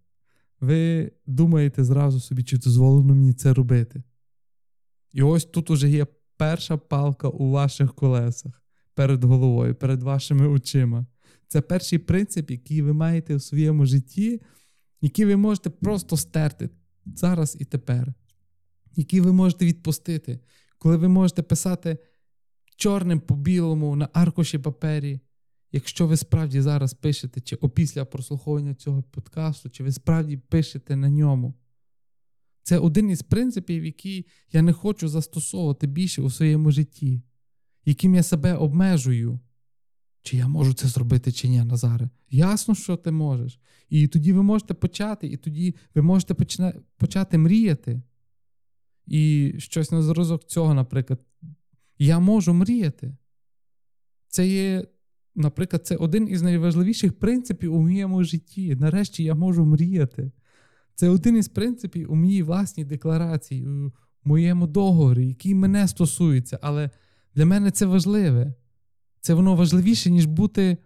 ви 0.61 1.13
думаєте 1.27 1.85
зразу 1.85 2.21
собі, 2.21 2.43
чи 2.43 2.59
дозволено 2.59 3.15
мені 3.15 3.33
це 3.33 3.55
робити. 3.55 4.03
І 5.13 5.23
ось 5.23 5.45
тут 5.45 5.71
уже 5.71 5.91
є 5.91 6.07
перша 6.37 6.77
палка 6.77 7.29
у 7.29 7.51
ваших 7.51 7.95
колесах 7.95 8.63
перед 8.95 9.25
головою, 9.25 9.75
перед 9.75 10.03
вашими 10.03 10.49
очима. 10.49 11.07
Це 11.49 11.61
перший 11.61 11.99
принцип, 11.99 12.51
який 12.51 12.83
ви 12.83 12.93
маєте 12.93 13.35
у 13.35 13.41
своєму 13.41 13.87
житті, 13.87 14.43
який 15.01 15.25
ви 15.25 15.37
можете 15.37 15.71
просто 15.71 16.17
стерти 16.17 16.71
зараз 17.07 17.57
і 17.61 17.65
тепер, 17.65 18.15
який 18.97 19.21
ви 19.21 19.33
можете 19.33 19.67
відпустити, 19.67 20.41
коли 20.79 20.97
ви 20.97 21.09
можете 21.09 21.43
писати 21.43 21.99
чорним 22.77 23.21
по 23.21 23.35
білому 23.35 23.97
на 23.97 24.09
аркуші 24.13 24.59
папері 24.59 25.21
Якщо 25.73 26.07
ви 26.07 26.17
справді 26.17 26.61
зараз 26.61 26.95
пишете, 26.95 27.41
чи 27.41 27.57
опісля 27.57 28.05
прослуховування 28.05 28.75
цього 28.75 29.03
подкасту, 29.03 29.71
чи 29.71 29.85
ви 29.85 29.93
справді 29.93 30.37
пишете 30.37 30.97
на 30.97 31.11
ньому, 31.11 31.55
це 32.63 32.79
один 32.79 33.11
із 33.11 33.23
принципів, 33.23 33.85
які 33.85 34.27
я 34.53 34.63
не 34.63 34.73
хочу 34.73 35.09
застосовувати 35.09 35.87
більше 35.87 36.23
у 36.23 36.31
своєму 36.31 36.71
житті, 36.71 37.23
яким 37.85 38.15
я 38.15 38.23
себе 38.23 38.55
обмежую. 38.55 39.41
Чи 40.23 40.37
я 40.37 40.49
можу 40.49 40.75
це 40.75 40.89
зробити, 40.89 41.33
чи 41.33 41.49
ні, 41.49 41.65
Назаре? 41.65 42.09
Ясно, 42.31 42.75
що 42.75 42.97
ти 42.97 43.11
можеш. 43.11 43.61
І 43.89 44.09
тоді 44.09 44.33
ви 44.33 44.43
можете 44.43 44.75
почати, 44.75 45.27
і 45.27 45.37
тоді 45.37 45.75
ви 45.95 46.03
можете 46.03 46.35
почина... 46.35 46.75
почати 46.97 47.39
мріяти. 47.39 48.03
І 49.07 49.55
щось 49.59 49.91
на 49.91 50.03
зразок 50.03 50.45
цього, 50.45 50.75
наприклад, 50.75 51.21
я 51.99 52.19
можу 52.19 52.55
мріяти. 52.55 53.17
Це 54.29 54.49
є 54.49 54.85
наприклад, 55.37 55.87
це 55.87 55.97
один 55.97 56.29
із 56.29 56.43
найважливіших 56.43 57.19
принципів 57.19 57.75
у 57.75 57.83
моєму 57.83 58.25
житті. 58.25 58.77
Нарешті 58.77 59.25
я 59.25 59.35
можу 59.35 59.65
мріяти. 59.65 60.33
Це 60.95 61.09
один 61.09 61.37
із 61.37 61.49
принципів 61.49 62.13
у 62.13 62.15
моїй 62.15 62.43
власній 62.43 62.85
декларації, 62.85 63.67
у 63.67 63.93
моєму 64.25 64.67
договорі, 64.67 65.29
який 65.29 65.55
мене 65.55 65.89
стосується. 65.89 66.59
Але 66.63 66.91
для 67.35 67.47
мене 67.47 67.71
це 67.71 67.87
важливе. 67.87 68.55
Це 69.21 69.35
воно 69.35 69.55
важливіше, 69.55 70.11
ніж 70.11 70.27
бути 70.27 70.77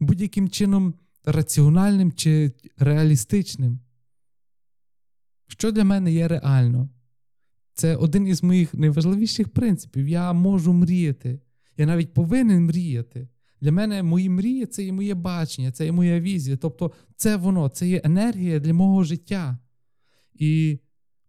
будь-яким 0.00 0.48
чином 0.48 0.94
раціональним 1.24 2.12
чи 2.12 2.52
реалістичним. 2.78 3.78
Що 5.46 5.72
для 5.72 5.84
мене 5.84 6.12
є 6.12 6.28
реально? 6.28 6.88
Це 7.74 7.96
один 7.96 8.26
із 8.26 8.42
моїх 8.42 8.74
найважливіших 8.74 9.48
принципів. 9.48 10.08
Я 10.08 10.32
можу 10.32 10.72
мріяти. 10.72 11.40
Я 11.76 11.86
навіть 11.86 12.14
повинен 12.14 12.64
мріяти. 12.64 13.28
Для 13.60 13.72
мене 13.72 14.02
мої 14.02 14.28
мрії 14.28 14.66
це 14.66 14.84
є 14.84 14.92
моє 14.92 15.14
бачення, 15.14 15.72
це 15.72 15.84
є 15.84 15.92
моя 15.92 16.20
візія. 16.20 16.56
Тобто, 16.56 16.92
це 17.16 17.36
воно, 17.36 17.68
це 17.68 17.88
є 17.88 18.00
енергія 18.04 18.60
для 18.60 18.74
мого 18.74 19.04
життя. 19.04 19.58
І 20.34 20.78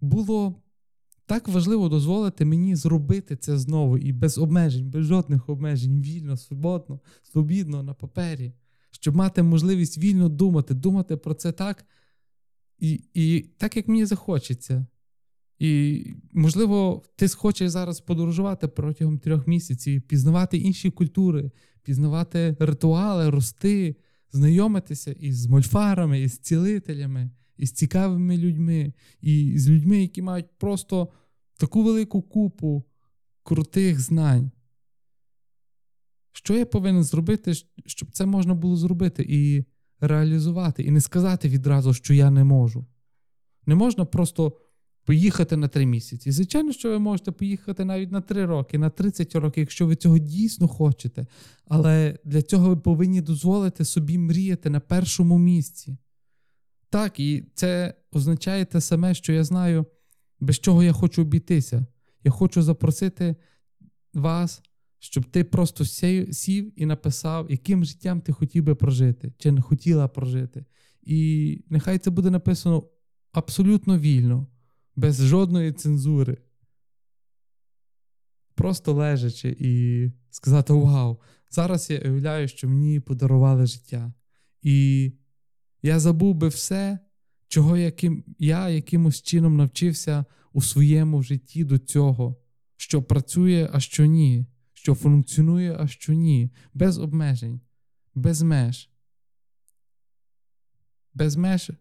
було 0.01 0.61
так 1.25 1.47
важливо 1.47 1.89
дозволити 1.89 2.45
мені 2.45 2.75
зробити 2.75 3.35
це 3.35 3.57
знову 3.57 3.97
і 3.97 4.13
без 4.13 4.37
обмежень, 4.37 4.89
без 4.89 5.05
жодних 5.05 5.49
обмежень, 5.49 6.01
вільно, 6.01 6.37
свободно, 6.37 6.99
свобідно 7.23 7.83
на 7.83 7.93
папері, 7.93 8.53
щоб 8.91 9.15
мати 9.15 9.43
можливість 9.43 9.97
вільно 9.97 10.29
думати, 10.29 10.73
думати 10.73 11.17
про 11.17 11.33
це 11.33 11.51
так, 11.51 11.85
і, 12.79 13.03
і 13.13 13.39
так, 13.57 13.77
як 13.77 13.87
мені 13.87 14.05
захочеться. 14.05 14.85
І, 15.59 16.05
можливо, 16.33 17.03
ти 17.15 17.27
схочеш 17.27 17.69
зараз 17.69 17.99
подорожувати 18.01 18.67
протягом 18.67 19.19
трьох 19.19 19.47
місяців, 19.47 20.01
пізнавати 20.01 20.57
інші 20.57 20.89
культури, 20.89 21.51
пізнавати 21.83 22.55
ритуали, 22.59 23.29
рости, 23.29 23.95
знайомитися 24.31 25.11
із 25.11 25.47
мольфарами, 25.47 26.21
із 26.21 26.37
цілителями, 26.37 27.29
із 27.57 27.71
цікавими 27.71 28.37
людьми, 28.37 28.93
і 29.21 29.57
з 29.57 29.69
людьми, 29.69 30.01
які 30.01 30.21
мають 30.21 30.57
просто 30.57 31.09
таку 31.57 31.83
велику 31.83 32.21
купу 32.21 32.83
крутих 33.43 33.99
знань. 33.99 34.51
Що 36.31 36.57
я 36.57 36.65
повинен 36.65 37.03
зробити, 37.03 37.53
щоб 37.85 38.11
це 38.11 38.25
можна 38.25 38.53
було 38.53 38.75
зробити 38.75 39.25
і 39.29 39.65
реалізувати, 39.99 40.83
і 40.83 40.91
не 40.91 41.01
сказати 41.01 41.49
відразу, 41.49 41.93
що 41.93 42.13
я 42.13 42.29
не 42.29 42.43
можу. 42.43 42.85
Не 43.65 43.75
можна 43.75 44.05
просто 44.05 44.57
поїхати 45.05 45.57
на 45.57 45.67
три 45.67 45.85
місяці. 45.85 46.31
Звичайно, 46.31 46.71
що 46.71 46.89
ви 46.89 46.99
можете 46.99 47.31
поїхати 47.31 47.85
навіть 47.85 48.11
на 48.11 48.21
три 48.21 48.45
роки, 48.45 48.77
на 48.77 48.89
30 48.89 49.35
років, 49.35 49.61
якщо 49.61 49.87
ви 49.87 49.95
цього 49.95 50.17
дійсно 50.17 50.67
хочете. 50.67 51.25
Але 51.65 52.19
для 52.25 52.41
цього 52.41 52.69
ви 52.69 52.77
повинні 52.77 53.21
дозволити 53.21 53.85
собі 53.85 54.17
мріяти 54.17 54.69
на 54.69 54.79
першому 54.79 55.37
місці. 55.37 55.97
Так, 56.89 57.19
і 57.19 57.45
це 57.53 57.93
означає 58.11 58.65
те 58.65 58.81
саме, 58.81 59.13
що 59.13 59.33
я 59.33 59.43
знаю, 59.43 59.85
без 60.39 60.59
чого 60.59 60.83
я 60.83 60.93
хочу 60.93 61.21
обійтися. 61.21 61.85
Я 62.23 62.31
хочу 62.31 62.61
запросити 62.61 63.35
вас, 64.13 64.61
щоб 64.99 65.25
ти 65.25 65.43
просто 65.43 65.85
сів 66.31 66.81
і 66.81 66.85
написав, 66.85 67.51
яким 67.51 67.85
життям 67.85 68.21
ти 68.21 68.31
хотів 68.33 68.63
би 68.63 68.75
прожити, 68.75 69.33
чи 69.37 69.51
не 69.51 69.61
хотіла 69.61 70.07
прожити. 70.07 70.65
І 71.03 71.63
нехай 71.69 71.97
це 71.97 72.11
буде 72.11 72.29
написано 72.29 72.83
абсолютно 73.31 73.97
вільно 73.97 74.47
без 75.01 75.21
жодної 75.21 75.71
цензури. 75.71 76.37
Просто 78.55 78.93
лежачи 78.93 79.55
і 79.59 80.11
сказати: 80.29 80.73
Вау! 80.73 81.21
Зараз 81.49 81.89
я 81.89 81.99
уявляю, 81.99 82.47
що 82.47 82.69
мені 82.69 82.99
подарували 82.99 83.65
життя. 83.65 84.13
І 84.61 85.11
я 85.81 85.99
забув 85.99 86.35
би 86.35 86.47
все, 86.47 86.99
чого 87.47 87.77
яким, 87.77 88.23
я 88.39 88.69
якимось 88.69 89.21
чином 89.21 89.57
навчився 89.57 90.25
у 90.53 90.61
своєму 90.61 91.23
житті 91.23 91.63
до 91.63 91.77
цього, 91.77 92.35
що 92.77 93.03
працює, 93.03 93.69
а 93.73 93.79
що 93.79 94.05
ні, 94.05 94.45
що 94.73 94.95
функціонує, 94.95 95.77
а 95.79 95.87
що 95.87 96.13
ні, 96.13 96.51
без 96.73 96.97
обмежень, 96.97 97.61
без 98.15 98.41
меж. 98.41 98.89
Без 101.13 101.35
меж 101.35 101.71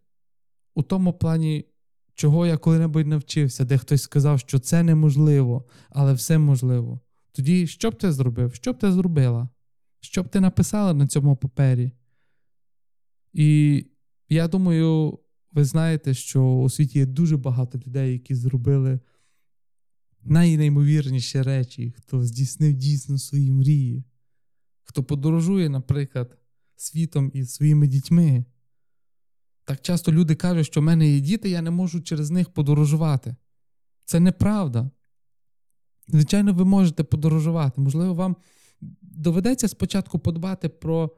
у 0.74 0.82
тому 0.82 1.12
плані, 1.12 1.64
чого 2.14 2.46
я 2.46 2.56
коли-небудь 2.56 3.06
навчився, 3.06 3.64
де 3.64 3.78
хтось 3.78 4.02
сказав, 4.02 4.40
що 4.40 4.58
це 4.58 4.82
неможливо, 4.82 5.64
але 5.90 6.12
все 6.12 6.38
можливо. 6.38 7.00
Тоді 7.32 7.66
що 7.66 7.90
б 7.90 7.98
ти 7.98 8.12
зробив? 8.12 8.54
Що 8.54 8.72
б 8.72 8.78
ти 8.78 8.92
зробила? 8.92 9.48
Що 10.00 10.22
б 10.22 10.28
ти 10.28 10.40
написала 10.40 10.94
на 10.94 11.06
цьому 11.06 11.36
папері? 11.36 11.92
І 13.32 13.86
я 14.28 14.48
думаю, 14.48 15.18
ви 15.52 15.64
знаєте, 15.64 16.14
що 16.14 16.44
у 16.44 16.70
світі 16.70 16.98
є 16.98 17.06
дуже 17.06 17.36
багато 17.36 17.78
людей, 17.78 18.12
які 18.12 18.34
зробили 18.34 19.00
найнеймовірніші 20.22 21.42
речі, 21.42 21.94
хто 21.96 22.22
здійснив 22.22 22.74
дійсно 22.74 23.18
свої 23.18 23.50
мрії, 23.50 24.04
хто 24.82 25.04
подорожує, 25.04 25.68
наприклад, 25.68 26.38
світом 26.76 27.30
із 27.34 27.54
своїми 27.54 27.86
дітьми. 27.86 28.44
Так 29.70 29.80
часто 29.80 30.12
люди 30.12 30.34
кажуть, 30.34 30.66
що 30.66 30.80
в 30.80 30.84
мене 30.84 31.08
є 31.08 31.20
діти, 31.20 31.50
я 31.50 31.62
не 31.62 31.70
можу 31.70 32.00
через 32.00 32.30
них 32.30 32.50
подорожувати. 32.50 33.36
Це 34.04 34.20
неправда. 34.20 34.90
Звичайно, 36.08 36.52
ви 36.52 36.64
можете 36.64 37.04
подорожувати. 37.04 37.80
Можливо, 37.80 38.14
вам 38.14 38.36
доведеться 39.02 39.68
спочатку 39.68 40.18
подбати 40.18 40.68
про 40.68 41.10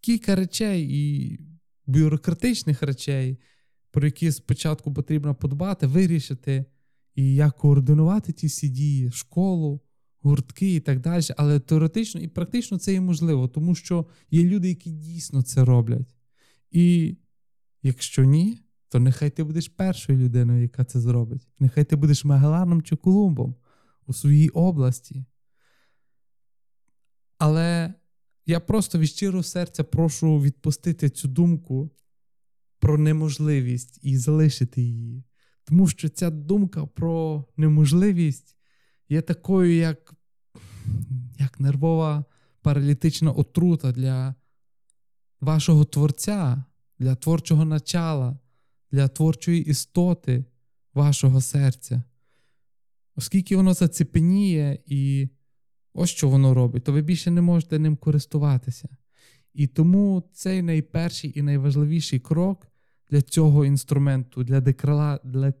кілька 0.00 0.36
речей 0.36 0.88
і 0.90 1.38
бюрократичних 1.86 2.82
речей, 2.82 3.38
про 3.90 4.06
які 4.06 4.32
спочатку 4.32 4.94
потрібно 4.94 5.34
подбати, 5.34 5.86
вирішити, 5.86 6.64
і 7.14 7.34
як 7.34 7.56
координувати 7.56 8.32
ті 8.32 8.46
всі 8.46 8.68
дії, 8.68 9.10
школу, 9.10 9.80
гуртки 10.20 10.74
і 10.74 10.80
так 10.80 11.00
далі. 11.00 11.24
Але 11.36 11.60
теоретично 11.60 12.20
і 12.20 12.28
практично 12.28 12.78
це 12.78 12.92
є 12.92 13.00
можливо, 13.00 13.48
тому 13.48 13.74
що 13.74 14.06
є 14.30 14.42
люди, 14.42 14.68
які 14.68 14.90
дійсно 14.90 15.42
це 15.42 15.64
роблять. 15.64 16.14
І 16.70 17.16
Якщо 17.86 18.24
ні, 18.24 18.62
то 18.88 19.00
нехай 19.00 19.30
ти 19.30 19.44
будеш 19.44 19.68
першою 19.68 20.18
людиною, 20.18 20.62
яка 20.62 20.84
це 20.84 21.00
зробить. 21.00 21.48
Нехай 21.58 21.84
ти 21.84 21.96
будеш 21.96 22.24
Магеланом 22.24 22.82
чи 22.82 22.96
Колумбом 22.96 23.54
у 24.06 24.12
своїй 24.12 24.48
області. 24.48 25.24
Але 27.38 27.94
я 28.46 28.60
просто 28.60 28.98
від 28.98 29.08
щирого 29.08 29.42
серця 29.42 29.84
прошу 29.84 30.40
відпустити 30.40 31.10
цю 31.10 31.28
думку 31.28 31.90
про 32.78 32.98
неможливість 32.98 33.98
і 34.02 34.16
залишити 34.16 34.82
її. 34.82 35.24
Тому 35.64 35.88
що 35.88 36.08
ця 36.08 36.30
думка 36.30 36.86
про 36.86 37.44
неможливість 37.56 38.56
є 39.08 39.22
такою, 39.22 39.76
як 39.76 40.14
як 41.38 41.60
нервова 41.60 42.24
паралітична 42.62 43.32
отрута 43.32 43.92
для 43.92 44.34
вашого 45.40 45.84
творця, 45.84 46.64
для 46.98 47.14
творчого 47.14 47.64
начала, 47.64 48.38
для 48.92 49.08
творчої 49.08 49.64
істоти 49.64 50.44
вашого 50.94 51.40
серця. 51.40 52.02
Оскільки 53.16 53.56
воно 53.56 53.74
зацепеніє 53.74 54.78
і 54.86 55.28
ось 55.92 56.10
що 56.10 56.28
воно 56.28 56.54
робить, 56.54 56.84
то 56.84 56.92
ви 56.92 57.02
більше 57.02 57.30
не 57.30 57.40
можете 57.40 57.78
ним 57.78 57.96
користуватися. 57.96 58.88
І 59.54 59.66
тому 59.66 60.22
цей 60.32 60.62
найперший 60.62 61.38
і 61.38 61.42
найважливіший 61.42 62.20
крок 62.20 62.68
для 63.10 63.22
цього 63.22 63.64
інструменту, 63.64 64.44
для 64.44 64.60
декрала, 64.60 65.20
для, 65.24 65.54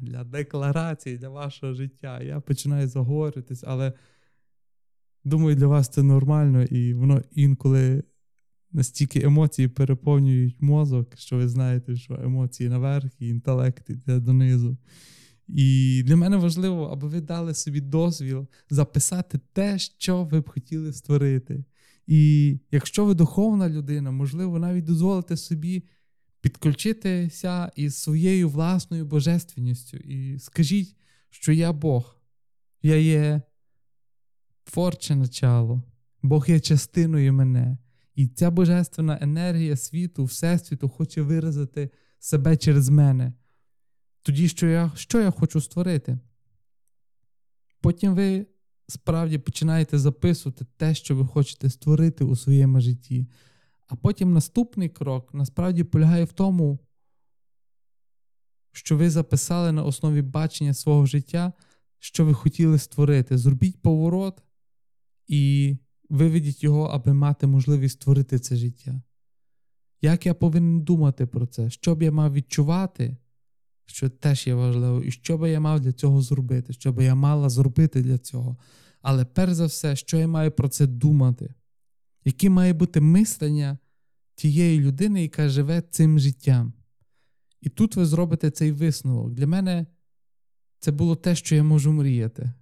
для 0.00 0.24
декларації 0.24 1.18
для 1.18 1.28
вашого 1.28 1.74
життя. 1.74 2.22
Я 2.22 2.40
починаю 2.40 2.88
заговоритись, 2.88 3.64
але 3.66 3.92
думаю, 5.24 5.56
для 5.56 5.66
вас 5.66 5.88
це 5.88 6.02
нормально, 6.02 6.62
і 6.62 6.94
воно 6.94 7.22
інколи 7.30 8.04
настільки 8.72 9.20
емоції 9.20 9.68
переповнюють 9.68 10.62
мозок, 10.62 11.16
що 11.16 11.36
ви 11.36 11.48
знаєте, 11.48 11.96
що 11.96 12.14
емоції 12.14 12.68
наверх 12.68 13.10
і 13.18 13.28
інтелект 13.28 13.90
йде 13.90 14.20
донизу. 14.20 14.76
І 15.48 16.02
для 16.06 16.16
мене 16.16 16.36
важливо, 16.36 16.84
аби 16.84 17.08
ви 17.08 17.20
дали 17.20 17.54
собі 17.54 17.80
дозвіл 17.80 18.46
записати 18.70 19.40
те, 19.52 19.78
що 19.78 20.24
ви 20.24 20.40
б 20.40 20.50
хотіли 20.50 20.92
створити. 20.92 21.64
І 22.06 22.52
якщо 22.70 23.04
ви 23.04 23.14
духовна 23.14 23.68
людина, 23.68 24.10
можливо, 24.10 24.58
навіть 24.58 24.84
дозволите 24.84 25.36
собі 25.36 25.84
підключитися 26.40 27.72
із 27.76 27.96
своєю 27.96 28.48
власною 28.48 29.06
божественністю. 29.06 29.96
І 29.96 30.38
скажіть, 30.38 30.96
що 31.30 31.52
я 31.52 31.72
Бог, 31.72 32.16
я 32.82 32.96
є 32.96 33.42
творче 34.64 35.16
начало, 35.16 35.82
Бог 36.22 36.50
є 36.50 36.60
частиною 36.60 37.32
мене. 37.32 37.78
І 38.16 38.28
ця 38.28 38.50
божественна 38.50 39.18
енергія 39.20 39.76
світу, 39.76 40.24
Всесвіту 40.24 40.88
хоче 40.88 41.22
виразити 41.22 41.90
себе 42.18 42.56
через 42.56 42.88
мене. 42.88 43.32
Тоді, 44.22 44.48
що 44.48 44.66
я, 44.66 44.92
що 44.94 45.20
я 45.20 45.30
хочу 45.30 45.60
створити? 45.60 46.18
Потім 47.80 48.14
ви 48.14 48.46
справді 48.88 49.38
починаєте 49.38 49.98
записувати 49.98 50.66
те, 50.76 50.94
що 50.94 51.16
ви 51.16 51.26
хочете 51.26 51.70
створити 51.70 52.24
у 52.24 52.36
своєму 52.36 52.80
житті. 52.80 53.26
А 53.86 53.96
потім 53.96 54.32
наступний 54.32 54.88
крок 54.88 55.34
насправді 55.34 55.84
полягає 55.84 56.24
в 56.24 56.32
тому, 56.32 56.78
що 58.72 58.96
ви 58.96 59.10
записали 59.10 59.72
на 59.72 59.84
основі 59.84 60.22
бачення 60.22 60.74
свого 60.74 61.06
життя, 61.06 61.52
що 61.98 62.24
ви 62.24 62.34
хотіли 62.34 62.78
створити. 62.78 63.38
Зробіть 63.38 63.82
поворот 63.82 64.42
і 65.26 65.76
Виведіть 66.08 66.64
його, 66.64 66.84
аби 66.84 67.12
мати 67.12 67.46
можливість 67.46 68.00
створити 68.00 68.38
це 68.38 68.56
життя. 68.56 69.02
Як 70.02 70.26
я 70.26 70.34
повинен 70.34 70.80
думати 70.80 71.26
про 71.26 71.46
це? 71.46 71.70
Що 71.70 71.94
б 71.94 72.02
я 72.02 72.12
мав 72.12 72.32
відчувати, 72.32 73.16
що 73.86 74.08
теж 74.08 74.46
є 74.46 74.54
важливо, 74.54 75.02
і 75.02 75.10
що 75.10 75.38
би 75.38 75.50
я 75.50 75.60
мав 75.60 75.80
для 75.80 75.92
цього 75.92 76.22
зробити, 76.22 76.72
що 76.72 76.92
би 76.92 77.04
я 77.04 77.14
мала 77.14 77.48
зробити 77.48 78.02
для 78.02 78.18
цього. 78.18 78.56
Але 79.02 79.24
перш 79.24 79.52
за 79.52 79.66
все, 79.66 79.96
що 79.96 80.16
я 80.16 80.28
маю 80.28 80.50
про 80.50 80.68
це 80.68 80.86
думати, 80.86 81.54
яке 82.24 82.50
має 82.50 82.72
бути 82.72 83.00
мислення 83.00 83.78
тієї 84.34 84.80
людини, 84.80 85.22
яка 85.22 85.48
живе 85.48 85.82
цим 85.90 86.18
життям. 86.18 86.72
І 87.60 87.68
тут 87.68 87.96
ви 87.96 88.06
зробите 88.06 88.50
цей 88.50 88.72
висновок. 88.72 89.34
Для 89.34 89.46
мене 89.46 89.86
це 90.78 90.92
було 90.92 91.16
те, 91.16 91.34
що 91.34 91.54
я 91.54 91.62
можу 91.62 91.92
мріяти. 91.92 92.52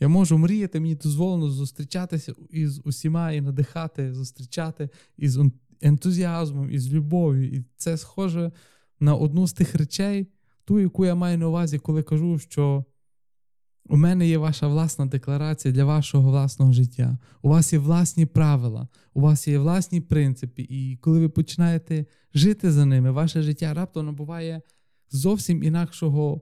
Я 0.00 0.08
можу 0.08 0.38
мріяти, 0.38 0.80
мені 0.80 0.94
дозволено 0.94 1.50
зустрічатися 1.50 2.34
із 2.50 2.80
усіма 2.84 3.32
і 3.32 3.40
надихати, 3.40 4.14
зустрічати 4.14 4.88
із 5.16 5.38
ентузіазмом, 5.80 6.70
із 6.70 6.92
любов'ю. 6.92 7.44
І 7.44 7.64
це 7.76 7.96
схоже 7.96 8.52
на 9.00 9.14
одну 9.14 9.46
з 9.46 9.52
тих 9.52 9.74
речей, 9.74 10.26
ту, 10.64 10.80
яку 10.80 11.06
я 11.06 11.14
маю 11.14 11.38
на 11.38 11.48
увазі, 11.48 11.78
коли 11.78 12.02
кажу, 12.02 12.38
що 12.38 12.84
у 13.88 13.96
мене 13.96 14.28
є 14.28 14.38
ваша 14.38 14.68
власна 14.68 15.06
декларація 15.06 15.74
для 15.74 15.84
вашого 15.84 16.30
власного 16.30 16.72
життя. 16.72 17.18
У 17.42 17.48
вас 17.48 17.72
є 17.72 17.78
власні 17.78 18.26
правила, 18.26 18.88
у 19.14 19.20
вас 19.20 19.48
є 19.48 19.58
власні 19.58 20.00
принципи, 20.00 20.66
і 20.68 20.98
коли 21.00 21.20
ви 21.20 21.28
починаєте 21.28 22.06
жити 22.34 22.72
за 22.72 22.86
ними, 22.86 23.10
ваше 23.10 23.42
життя 23.42 23.74
раптом 23.74 24.06
набуває 24.06 24.62
зовсім 25.10 25.62
інакшого 25.62 26.40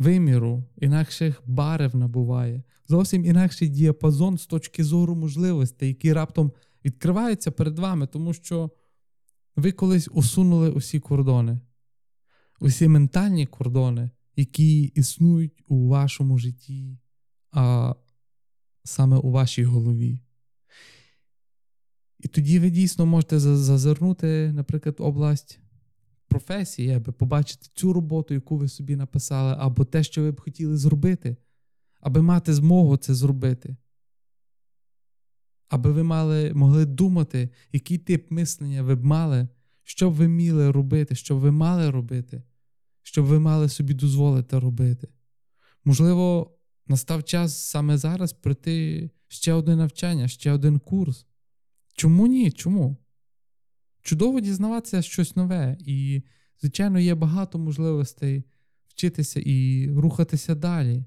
виміру, 0.00 0.64
інакших 0.76 1.42
барев 1.46 1.96
набуває, 1.96 2.62
зовсім 2.88 3.24
інакший 3.24 3.68
діапазон 3.68 4.38
з 4.38 4.46
точки 4.46 4.84
зору 4.84 5.14
можливостей, 5.14 5.88
які 5.88 6.12
раптом 6.12 6.52
відкриваються 6.84 7.50
перед 7.50 7.78
вами, 7.78 8.06
тому 8.06 8.32
що 8.32 8.70
ви 9.56 9.72
колись 9.72 10.08
усунули 10.12 10.70
усі 10.70 11.00
кордони, 11.00 11.60
усі 12.60 12.88
ментальні 12.88 13.46
кордони 13.46 14.10
які 14.40 14.82
існують 14.82 15.62
у 15.66 15.88
вашому 15.88 16.38
житті, 16.38 16.98
а 17.52 17.94
саме 18.84 19.16
у 19.16 19.30
вашій 19.30 19.64
голові. 19.64 20.20
І 22.18 22.28
тоді 22.28 22.58
ви 22.58 22.70
дійсно 22.70 23.06
можете 23.06 23.38
зазирнути, 23.38 24.52
наприклад, 24.52 24.96
область 24.98 25.60
професії, 26.30 26.90
аби 26.90 27.12
побачити 27.12 27.66
цю 27.74 27.92
роботу, 27.92 28.34
яку 28.34 28.56
ви 28.56 28.68
собі 28.68 28.96
написали, 28.96 29.56
або 29.58 29.84
те, 29.84 30.02
що 30.02 30.22
ви 30.22 30.32
б 30.32 30.40
хотіли 30.40 30.76
зробити, 30.76 31.36
аби 32.00 32.22
мати 32.22 32.54
змогу 32.54 32.96
це 32.96 33.14
зробити. 33.14 33.76
Аби 35.68 35.92
ви 35.92 36.02
мали, 36.02 36.54
могли 36.54 36.86
думати, 36.86 37.50
який 37.72 37.98
тип 37.98 38.30
мислення 38.30 38.82
ви 38.82 38.94
б 38.94 39.04
мали, 39.04 39.48
що 39.82 40.10
б 40.10 40.14
ви 40.14 40.28
міли 40.28 40.70
робити, 40.70 41.14
що 41.14 41.36
б 41.36 41.38
ви 41.38 41.50
мали 41.50 41.90
робити, 41.90 42.42
щоб 43.02 43.24
ви 43.24 43.38
мали 43.40 43.68
собі 43.68 43.94
дозволити 43.94 44.58
робити. 44.58 45.08
Можливо, 45.84 46.56
настав 46.86 47.24
час 47.24 47.68
саме 47.68 47.98
зараз 47.98 48.32
пройти 48.32 49.10
ще 49.28 49.52
одне 49.52 49.76
навчання, 49.76 50.28
ще 50.28 50.52
один 50.52 50.78
курс. 50.78 51.26
Чому 51.94 52.26
ні? 52.26 52.50
Чому? 52.50 52.96
Чудово 54.02 54.40
дізнаватися 54.40 55.02
щось 55.02 55.36
нове, 55.36 55.76
і, 55.80 56.22
звичайно, 56.60 56.98
є 56.98 57.14
багато 57.14 57.58
можливостей 57.58 58.44
вчитися 58.88 59.40
і 59.44 59.88
рухатися 59.90 60.54
далі. 60.54 61.04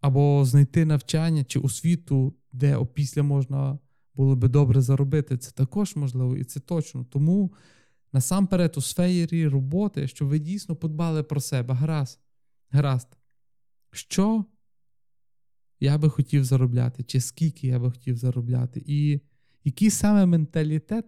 Або 0.00 0.44
знайти 0.44 0.84
навчання 0.84 1.44
чи 1.44 1.58
освіту, 1.58 2.34
де 2.52 2.76
опісля 2.76 3.22
можна 3.22 3.78
було 4.14 4.36
би 4.36 4.48
добре 4.48 4.80
заробити. 4.80 5.38
Це 5.38 5.50
також 5.50 5.96
можливо, 5.96 6.36
і 6.36 6.44
це 6.44 6.60
точно. 6.60 7.04
Тому 7.04 7.52
насамперед 8.12 8.74
у 8.76 8.80
сфері 8.80 9.48
роботи, 9.48 10.08
щоб 10.08 10.28
ви 10.28 10.38
дійсно 10.38 10.76
подбали 10.76 11.22
про 11.22 11.40
себе. 11.40 11.74
Гаразд. 11.74 12.20
Гаразд. 12.70 13.08
Що 13.90 14.44
я 15.80 15.98
би 15.98 16.10
хотів 16.10 16.44
заробляти, 16.44 17.02
чи 17.02 17.20
скільки 17.20 17.66
я 17.66 17.78
би 17.78 17.90
хотів 17.90 18.16
заробляти, 18.16 18.82
і 18.86 19.20
який 19.64 19.90
саме 19.90 20.26
менталітет 20.26 21.06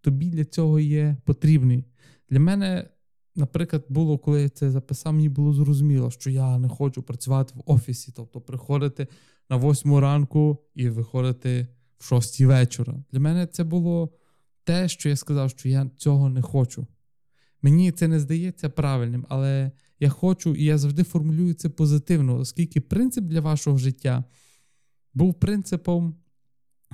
тобі 0.00 0.30
для 0.30 0.44
цього 0.44 0.80
є 0.80 1.16
потрібний. 1.24 1.84
Для 2.30 2.40
мене, 2.40 2.90
наприклад, 3.36 3.84
було, 3.88 4.18
коли 4.18 4.42
я 4.42 4.48
це 4.48 4.70
записав, 4.70 5.12
мені 5.12 5.28
було 5.28 5.52
зрозуміло, 5.52 6.10
що 6.10 6.30
я 6.30 6.58
не 6.58 6.68
хочу 6.68 7.02
працювати 7.02 7.54
в 7.56 7.62
офісі, 7.72 8.12
тобто 8.16 8.40
приходити 8.40 9.08
на 9.50 9.56
восьму 9.56 10.00
ранку 10.00 10.58
і 10.74 10.88
виходити 10.88 11.66
в 11.98 12.04
шостій 12.04 12.46
вечора. 12.46 13.04
Для 13.12 13.20
мене 13.20 13.46
це 13.46 13.64
було 13.64 14.12
те, 14.64 14.88
що 14.88 15.08
я 15.08 15.16
сказав, 15.16 15.50
що 15.50 15.68
я 15.68 15.90
цього 15.96 16.28
не 16.28 16.42
хочу. 16.42 16.86
Мені 17.62 17.92
це 17.92 18.08
не 18.08 18.20
здається 18.20 18.68
правильним, 18.68 19.26
але 19.28 19.70
я 20.00 20.08
хочу 20.08 20.54
і 20.54 20.64
я 20.64 20.78
завжди 20.78 21.02
формулюю 21.02 21.54
це 21.54 21.68
позитивно, 21.68 22.36
оскільки 22.36 22.80
принцип 22.80 23.24
для 23.24 23.40
вашого 23.40 23.78
життя 23.78 24.24
був 25.14 25.34
принципом, 25.34 26.14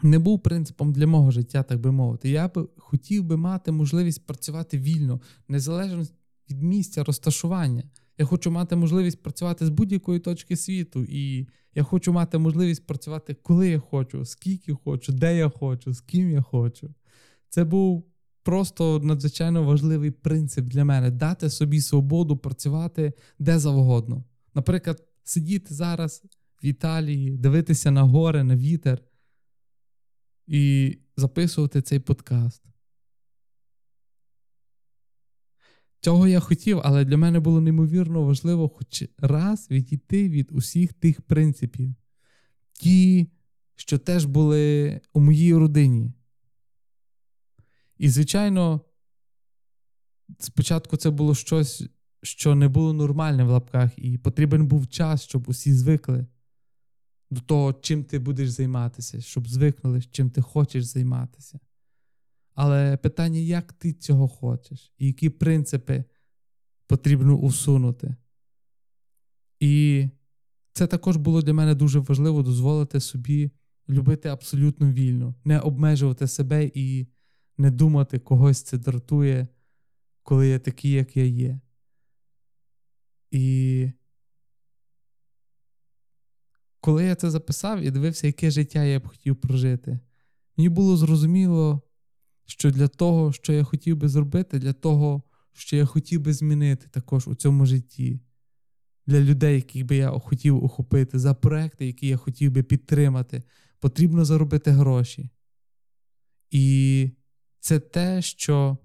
не 0.03 0.19
був 0.19 0.43
принципом 0.43 0.93
для 0.93 1.07
мого 1.07 1.31
життя, 1.31 1.63
так 1.63 1.81
би 1.81 1.93
мовити. 1.93 2.31
Я 2.31 2.49
би 2.49 2.69
хотів 2.77 3.25
би 3.25 3.37
мати 3.37 3.73
можливість 3.73 4.27
працювати 4.27 4.79
вільно, 4.79 5.21
незалежно 5.49 6.07
від 6.51 6.63
місця 6.63 7.05
розташування. 7.05 7.85
Я 8.19 8.25
хочу 8.25 8.51
мати 8.51 8.77
можливість 8.77 9.23
працювати 9.23 9.67
з 9.67 9.69
будь-якої 9.69 10.21
точки 10.21 10.57
світу, 10.57 11.05
і 11.09 11.49
я 11.75 11.83
хочу 11.83 12.13
мати 12.13 12.39
можливість 12.39 12.87
працювати, 12.87 13.37
коли 13.43 13.69
я 13.69 13.79
хочу, 13.79 14.25
скільки 14.25 14.75
хочу, 14.85 15.13
де 15.13 15.37
я 15.37 15.49
хочу, 15.49 15.93
з 15.93 16.01
ким 16.01 16.31
я 16.31 16.43
хочу. 16.43 16.95
Це 17.49 17.65
був 17.65 18.05
просто 18.43 19.01
надзвичайно 19.01 19.63
важливий 19.63 20.11
принцип 20.11 20.65
для 20.65 20.85
мене 20.85 21.11
дати 21.11 21.51
собі 21.51 21.81
свободу 21.81 22.37
працювати 22.37 23.13
де 23.39 23.59
завгодно. 23.59 24.25
Наприклад, 24.55 25.03
сидіти 25.25 25.75
зараз 25.75 26.23
в 26.63 26.67
Італії, 26.67 27.37
дивитися 27.37 27.91
на 27.91 28.03
гори, 28.03 28.45
на 28.45 28.57
вітер 28.57 29.03
і 30.47 30.99
записувати 31.17 31.83
цей 31.83 31.99
подкаст. 31.99 32.63
Цього 36.01 36.27
я 36.29 36.41
хотів, 36.41 36.81
але 36.85 37.05
для 37.05 37.17
мене 37.17 37.41
було 37.41 37.61
неймовірно 37.61 38.23
важливо 38.23 38.69
хоч 38.69 39.05
раз 39.19 39.71
відійти 39.71 40.29
від 40.29 40.53
усіх 40.53 40.93
тих 40.93 41.23
принципів, 41.23 41.95
ті, 42.73 43.29
що 43.77 43.99
теж 43.99 44.25
були 44.25 45.01
у 45.13 45.21
моїй 45.21 45.55
родині. 45.55 46.13
І, 47.99 48.09
звичайно, 48.09 48.81
спочатку 50.39 50.97
це 50.97 51.11
було 51.11 51.35
щось, 51.35 51.85
що 52.23 52.55
не 52.55 52.69
було 52.69 52.93
нормальне 52.93 53.45
в 53.45 53.49
лапках, 53.49 53.91
і 53.97 54.19
потрібен 54.19 54.67
був 54.67 54.89
час, 54.89 55.23
щоб 55.23 55.49
усі 55.49 55.73
звикли 55.73 56.27
до 57.35 57.41
того, 57.41 57.73
чим 57.73 58.05
ти 58.05 58.19
будеш 58.19 58.51
займатися, 58.51 59.21
щоб 59.21 59.49
звикнули, 59.49 60.03
чим 60.03 60.31
ти 60.31 60.41
хочеш 60.41 60.85
займатися. 60.85 61.59
Але 62.55 62.97
питання, 62.97 63.39
як 63.39 63.73
ти 63.73 63.93
цього 63.93 64.29
хочеш, 64.29 64.93
і 64.99 65.07
які 65.07 65.31
принципи 65.31 66.05
потрібно 66.87 67.37
усунути. 67.37 68.17
І 69.61 70.09
це 70.73 70.87
також 70.87 71.17
було 71.17 71.43
для 71.43 71.55
мене 71.55 71.75
дуже 71.75 71.99
важливо 71.99 72.43
дозволити 72.43 73.01
собі 73.01 73.51
любити 73.89 74.29
абсолютно 74.29 74.93
вільно, 74.93 75.35
не 75.45 75.61
обмежувати 75.61 76.27
себе 76.27 76.71
і 76.75 77.07
не 77.59 77.71
думати, 77.71 78.19
когось 78.19 78.63
це 78.63 78.79
дратує, 78.79 79.49
коли 80.23 80.49
я 80.49 80.59
такий, 80.59 80.91
як 80.91 81.17
я 81.17 81.25
є. 81.25 81.61
І 83.31 83.91
коли 86.85 87.05
я 87.05 87.15
це 87.15 87.31
записав 87.31 87.81
і 87.81 87.91
дивився, 87.91 88.27
яке 88.27 88.51
життя 88.51 88.85
я 88.85 89.01
б 89.01 89.09
хотів 89.09 89.37
прожити, 89.37 89.99
мені 90.57 90.69
було 90.69 90.97
зрозуміло, 90.97 91.83
що 92.47 92.71
для 92.71 92.89
того, 92.89 93.33
що 93.33 93.53
я 93.53 93.65
хотів 93.65 93.97
би 93.97 94.09
зробити, 94.09 94.59
для 94.59 94.73
того, 94.73 95.23
що 95.53 95.77
я 95.77 95.87
хотів 95.87 96.21
би 96.21 96.33
змінити 96.33 96.87
також 96.89 97.29
у 97.29 97.35
цьому 97.35 97.67
житті, 97.67 98.21
для 99.07 99.21
людей, 99.21 99.55
яких 99.55 99.85
би 99.87 99.97
я 99.97 100.11
хотів 100.11 100.65
охопити, 100.65 101.19
за 101.19 101.35
проекти, 101.35 101.87
які 101.87 102.07
я 102.07 102.17
хотів 102.17 102.53
би 102.53 102.63
підтримати, 102.63 103.43
потрібно 103.81 104.25
заробити 104.25 104.71
гроші. 104.71 105.31
І 106.51 107.11
це 107.61 107.81
те, 107.81 108.23
що 108.23 108.79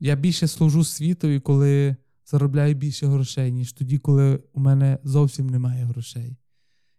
я 0.00 0.16
більше 0.16 0.48
служу 0.48 0.84
світові, 0.84 1.40
коли 1.40 1.96
заробляю 2.30 2.74
більше 2.74 3.06
грошей, 3.06 3.52
ніж 3.52 3.72
тоді, 3.72 3.98
коли 3.98 4.40
у 4.52 4.60
мене 4.60 4.98
зовсім 5.04 5.48
немає 5.48 5.84
грошей. 5.84 6.36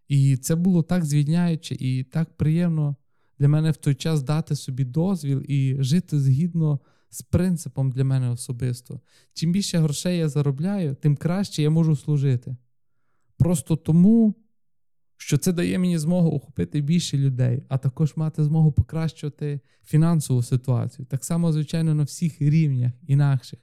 І 0.07 0.37
це 0.37 0.55
було 0.55 0.83
так 0.83 1.05
звільняюче 1.05 1.75
і 1.79 2.03
так 2.03 2.37
приємно 2.37 2.95
для 3.39 3.47
мене 3.47 3.71
в 3.71 3.77
той 3.77 3.95
час 3.95 4.23
дати 4.23 4.55
собі 4.55 4.85
дозвіл 4.85 5.43
і 5.47 5.77
жити 5.79 6.19
згідно 6.19 6.79
з 7.09 7.21
принципом 7.21 7.91
для 7.91 8.03
мене 8.03 8.29
особисто. 8.29 9.01
Чим 9.33 9.51
більше 9.51 9.77
грошей 9.77 10.17
я 10.17 10.29
заробляю, 10.29 10.95
тим 10.95 11.15
краще 11.15 11.61
я 11.61 11.69
можу 11.69 11.95
служити. 11.95 12.55
Просто 13.37 13.75
тому, 13.75 14.35
що 15.17 15.37
це 15.37 15.53
дає 15.53 15.79
мені 15.79 15.97
змогу 15.97 16.35
охопити 16.35 16.81
більше 16.81 17.17
людей, 17.17 17.63
а 17.69 17.77
також 17.77 18.13
мати 18.15 18.43
змогу 18.43 18.71
покращувати 18.71 19.59
фінансову 19.83 20.43
ситуацію. 20.43 21.05
Так 21.05 21.25
само, 21.25 21.53
звичайно, 21.53 21.95
на 21.95 22.03
всіх 22.03 22.41
рівнях 22.41 22.91
інакших. 23.07 23.59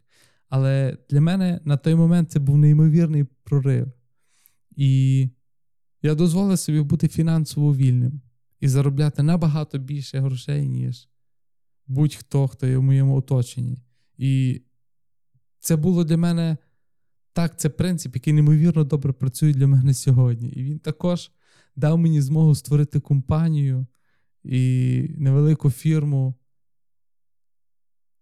Але 0.48 0.98
для 1.10 1.20
мене 1.20 1.60
на 1.64 1.76
той 1.76 1.94
момент 1.94 2.30
це 2.30 2.38
був 2.38 2.58
неймовірний 2.58 3.24
прорив. 3.24 3.92
І 4.76 5.28
я 6.02 6.14
дозволив 6.14 6.58
собі 6.58 6.80
бути 6.80 7.08
фінансово 7.08 7.74
вільним 7.74 8.20
і 8.60 8.68
заробляти 8.68 9.22
набагато 9.22 9.78
більше 9.78 10.20
грошей, 10.20 10.68
ніж 10.68 11.08
будь-хто, 11.86 12.48
хто 12.48 12.66
є 12.66 12.76
в 12.76 12.82
моєму 12.82 13.16
оточенні. 13.16 13.78
І 14.18 14.62
це 15.60 15.76
було 15.76 16.04
для 16.04 16.16
мене 16.16 16.56
так, 17.32 17.60
це 17.60 17.68
принцип, 17.68 18.14
який 18.14 18.32
неймовірно 18.32 18.84
добре 18.84 19.12
працює 19.12 19.52
для 19.52 19.66
мене 19.66 19.94
сьогодні. 19.94 20.48
І 20.48 20.62
він 20.62 20.78
також 20.78 21.30
дав 21.76 21.98
мені 21.98 22.20
змогу 22.20 22.54
створити 22.54 23.00
компанію 23.00 23.86
і 24.44 25.10
невелику 25.16 25.70
фірму, 25.70 26.34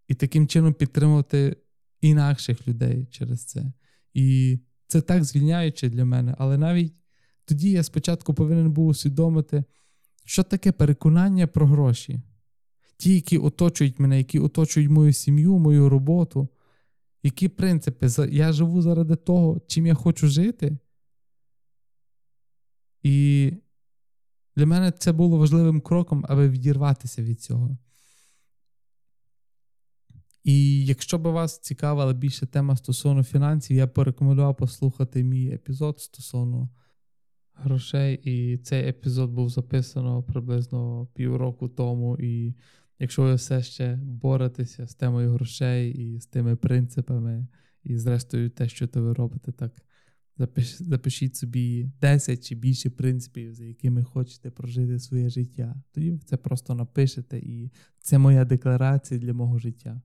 і 0.09 0.15
таким 0.15 0.49
чином 0.49 0.75
підтримувати 0.75 1.57
інакших 2.09 2.69
людей 2.69 3.07
через 3.11 3.45
це. 3.45 3.73
І 4.14 4.59
це 4.87 5.01
так 5.01 5.25
звільняюче 5.25 5.88
для 5.88 6.05
мене. 6.05 6.35
Але 6.38 6.59
навіть 6.59 6.95
тоді 7.45 7.71
я 7.71 7.83
спочатку 7.83 8.35
повинен 8.35 8.73
був 8.73 8.87
усвідомити, 8.87 9.64
що 10.25 10.43
таке 10.43 10.73
переконання 10.73 11.47
про 11.47 11.67
гроші. 11.67 12.21
Ті, 12.97 13.14
які 13.14 13.38
оточують 13.38 13.99
мене, 13.99 14.19
які 14.19 14.38
оточують 14.38 14.90
мою 14.90 15.12
сім'ю, 15.12 15.59
мою 15.59 15.88
роботу, 15.88 16.49
які 17.23 17.49
принципи? 17.49 18.09
Я 18.31 18.53
живу 18.53 18.83
заради 18.83 19.17
того, 19.17 19.61
чим 19.67 19.87
я 19.87 19.95
хочу 19.95 20.29
жити. 20.29 20.79
І 23.03 23.53
для 24.57 24.67
мене 24.67 24.93
це 24.99 25.12
було 25.12 25.38
важливим 25.38 25.81
кроком, 25.81 26.25
аби 26.29 26.49
відірватися 26.49 27.23
від 27.23 27.40
цього. 27.40 27.79
І 30.44 30.87
якщо 30.87 31.18
би 31.18 31.30
вас 31.30 31.59
цікавила 31.59 32.12
більше 32.12 32.46
тема 32.46 32.76
стосовно 32.76 33.22
фінансів, 33.22 33.76
я 33.76 33.87
порекомендував 33.87 34.57
послухати 34.57 35.22
мій 35.22 35.48
епізод 35.48 36.00
стосовно 36.00 36.68
грошей. 37.54 38.20
І 38.24 38.59
цей 38.59 38.88
епізод 38.88 39.30
був 39.30 39.50
записано 39.50 40.22
приблизно 40.22 41.09
півроку 41.14 41.68
тому. 41.68 42.18
І 42.18 42.54
якщо 42.98 43.22
ви 43.22 43.35
все 43.35 43.62
ще 43.62 43.96
боретеся 43.96 44.87
з 44.87 44.94
темою 44.94 45.33
грошей 45.33 45.92
і 45.92 46.20
з 46.20 46.26
тими 46.26 46.57
принципами, 46.57 47.46
і, 47.85 47.96
зрештою, 47.96 48.50
те, 48.50 48.68
що 48.68 48.87
то 48.87 49.02
ви 49.02 49.12
робите, 49.12 49.52
так 49.52 49.72
запиш, 50.38 50.83
запишіть 50.83 51.37
собі 51.37 51.90
10 52.00 52.48
чи 52.48 52.54
більше 52.54 52.90
принципів, 52.90 53.54
за 53.54 53.64
якими 53.64 54.02
хочете 54.02 54.50
прожити 54.50 54.98
своє 54.98 55.28
життя. 55.28 55.83
Тоді 55.92 56.11
ви 56.11 56.18
це 56.18 56.37
просто 56.37 56.74
напишете, 56.74 57.38
і 57.38 57.70
це 57.98 58.18
моя 58.18 58.44
декларація 58.44 59.20
для 59.20 59.33
мого 59.33 59.59
життя. 59.59 60.02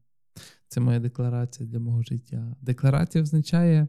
Це 0.68 0.80
моя 0.80 1.00
декларація 1.00 1.70
для 1.70 1.80
мого 1.80 2.04
життя. 2.04 2.56
Декларація 2.62 3.24
означає 3.24 3.88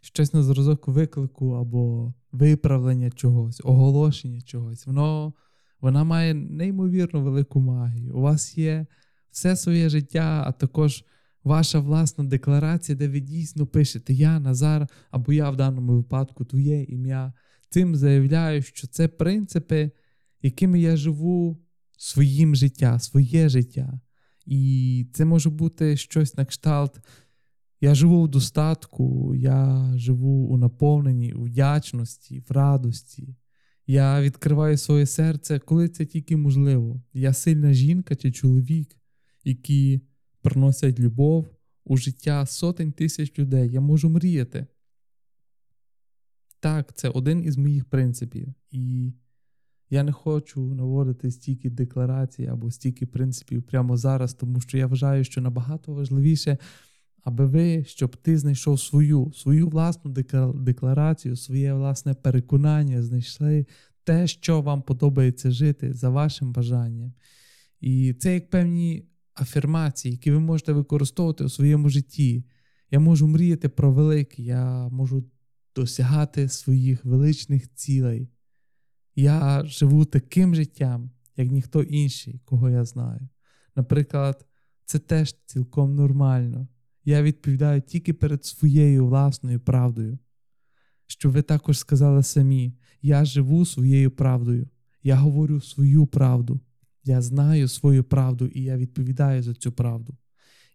щось 0.00 0.34
на 0.34 0.42
зразок 0.42 0.88
виклику 0.88 1.50
або 1.50 2.14
виправлення 2.32 3.10
чогось, 3.10 3.60
оголошення 3.64 4.40
чогось. 4.40 4.86
Воно, 4.86 5.34
Вона 5.80 6.04
має 6.04 6.34
неймовірно 6.34 7.20
велику 7.20 7.60
магію. 7.60 8.16
У 8.16 8.20
вас 8.20 8.58
є 8.58 8.86
все 9.30 9.56
своє 9.56 9.88
життя, 9.88 10.44
а 10.46 10.52
також 10.52 11.04
ваша 11.44 11.78
власна 11.80 12.24
декларація, 12.24 12.98
де 12.98 13.08
ви 13.08 13.20
дійсно 13.20 13.66
пишете 13.66 14.14
Я, 14.14 14.40
Назар, 14.40 14.88
або 15.10 15.32
я 15.32 15.50
в 15.50 15.56
даному 15.56 15.96
випадку 15.96 16.44
твоє 16.44 16.84
ім'я. 16.84 17.32
Цим 17.70 17.96
заявляю, 17.96 18.62
що 18.62 18.86
це 18.86 19.08
принципи, 19.08 19.90
якими 20.42 20.80
я 20.80 20.96
живу 20.96 21.58
своїм 21.98 22.54
життя, 22.54 22.98
своє 22.98 23.48
життя. 23.48 24.00
І 24.46 25.06
це 25.12 25.24
може 25.24 25.50
бути 25.50 25.96
щось 25.96 26.36
на 26.36 26.44
кшталт. 26.44 27.00
Я 27.80 27.94
живу 27.94 28.22
в 28.22 28.28
достатку, 28.28 29.34
я 29.34 29.92
живу 29.96 30.46
у 30.46 30.56
наповненні, 30.56 31.32
у 31.32 31.42
вдячності, 31.42 32.40
в 32.40 32.52
радості. 32.52 33.36
Я 33.86 34.22
відкриваю 34.22 34.78
своє 34.78 35.06
серце, 35.06 35.58
коли 35.58 35.88
це 35.88 36.06
тільки 36.06 36.36
можливо. 36.36 37.02
Я 37.12 37.32
сильна 37.32 37.72
жінка 37.72 38.16
чи 38.16 38.32
чоловік, 38.32 38.96
які 39.44 40.00
приносять 40.42 41.00
любов 41.00 41.48
у 41.84 41.96
життя 41.96 42.46
сотень 42.46 42.92
тисяч 42.92 43.38
людей. 43.38 43.70
Я 43.70 43.80
можу 43.80 44.10
мріяти. 44.10 44.66
Так, 46.60 46.96
це 46.96 47.08
один 47.08 47.44
із 47.44 47.56
моїх 47.56 47.84
принципів. 47.84 48.54
І 48.70 49.12
я 49.94 50.02
не 50.02 50.12
хочу 50.12 50.74
наводити 50.74 51.30
стільки 51.30 51.70
декларацій 51.70 52.46
або 52.46 52.70
стільки 52.70 53.06
принципів 53.06 53.62
прямо 53.62 53.96
зараз, 53.96 54.34
тому 54.34 54.60
що 54.60 54.78
я 54.78 54.86
вважаю, 54.86 55.24
що 55.24 55.40
набагато 55.40 55.92
важливіше, 55.92 56.58
аби 57.22 57.46
ви, 57.46 57.84
щоб 57.84 58.16
ти 58.16 58.38
знайшов 58.38 58.80
свою, 58.80 59.32
свою 59.34 59.68
власну 59.68 60.14
декларацію, 60.54 61.36
своє 61.36 61.74
власне 61.74 62.14
переконання, 62.14 63.02
знайшли 63.02 63.66
те, 64.04 64.26
що 64.26 64.60
вам 64.60 64.82
подобається 64.82 65.50
жити 65.50 65.94
за 65.94 66.10
вашим 66.10 66.52
бажанням. 66.52 67.12
І 67.80 68.14
це 68.14 68.34
як 68.34 68.50
певні 68.50 69.08
афірмації, 69.34 70.12
які 70.12 70.30
ви 70.30 70.40
можете 70.40 70.72
використовувати 70.72 71.44
у 71.44 71.48
своєму 71.48 71.88
житті. 71.88 72.44
Я 72.90 73.00
можу 73.00 73.26
мріяти 73.26 73.68
про 73.68 73.92
велике, 73.92 74.42
я 74.42 74.88
можу 74.88 75.24
досягати 75.76 76.48
своїх 76.48 77.04
величних 77.04 77.74
цілей. 77.74 78.28
Я 79.16 79.64
живу 79.64 80.04
таким 80.04 80.54
життям, 80.54 81.10
як 81.36 81.50
ніхто 81.50 81.82
інший, 81.82 82.40
кого 82.44 82.70
я 82.70 82.84
знаю. 82.84 83.28
Наприклад, 83.76 84.46
це 84.84 84.98
теж 84.98 85.36
цілком 85.46 85.94
нормально. 85.94 86.68
Я 87.04 87.22
відповідаю 87.22 87.80
тільки 87.80 88.12
перед 88.12 88.44
своєю 88.44 89.06
власною 89.06 89.60
правдою. 89.60 90.18
Що 91.06 91.30
ви 91.30 91.42
також 91.42 91.78
сказали 91.78 92.22
самі: 92.22 92.74
я 93.02 93.24
живу 93.24 93.66
своєю 93.66 94.10
правдою, 94.10 94.68
я 95.02 95.16
говорю 95.16 95.60
свою 95.60 96.06
правду. 96.06 96.60
Я 97.04 97.22
знаю 97.22 97.68
свою 97.68 98.04
правду 98.04 98.46
і 98.46 98.62
я 98.62 98.76
відповідаю 98.76 99.42
за 99.42 99.54
цю 99.54 99.72
правду. 99.72 100.16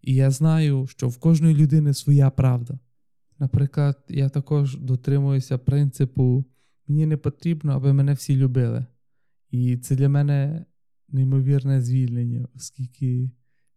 І 0.01 0.13
я 0.13 0.31
знаю, 0.31 0.87
що 0.87 1.07
в 1.07 1.17
кожної 1.17 1.55
людини 1.55 1.93
своя 1.93 2.29
правда. 2.29 2.79
Наприклад, 3.39 3.97
я 4.09 4.29
також 4.29 4.77
дотримуюся 4.77 5.57
принципу 5.57 6.45
мені 6.89 7.05
не 7.05 7.17
потрібно, 7.17 7.71
аби 7.71 7.93
мене 7.93 8.13
всі 8.13 8.35
любили. 8.35 8.85
І 9.51 9.77
це 9.77 9.95
для 9.95 10.09
мене 10.09 10.65
неймовірне 11.09 11.81
звільнення, 11.81 12.47
оскільки 12.55 13.31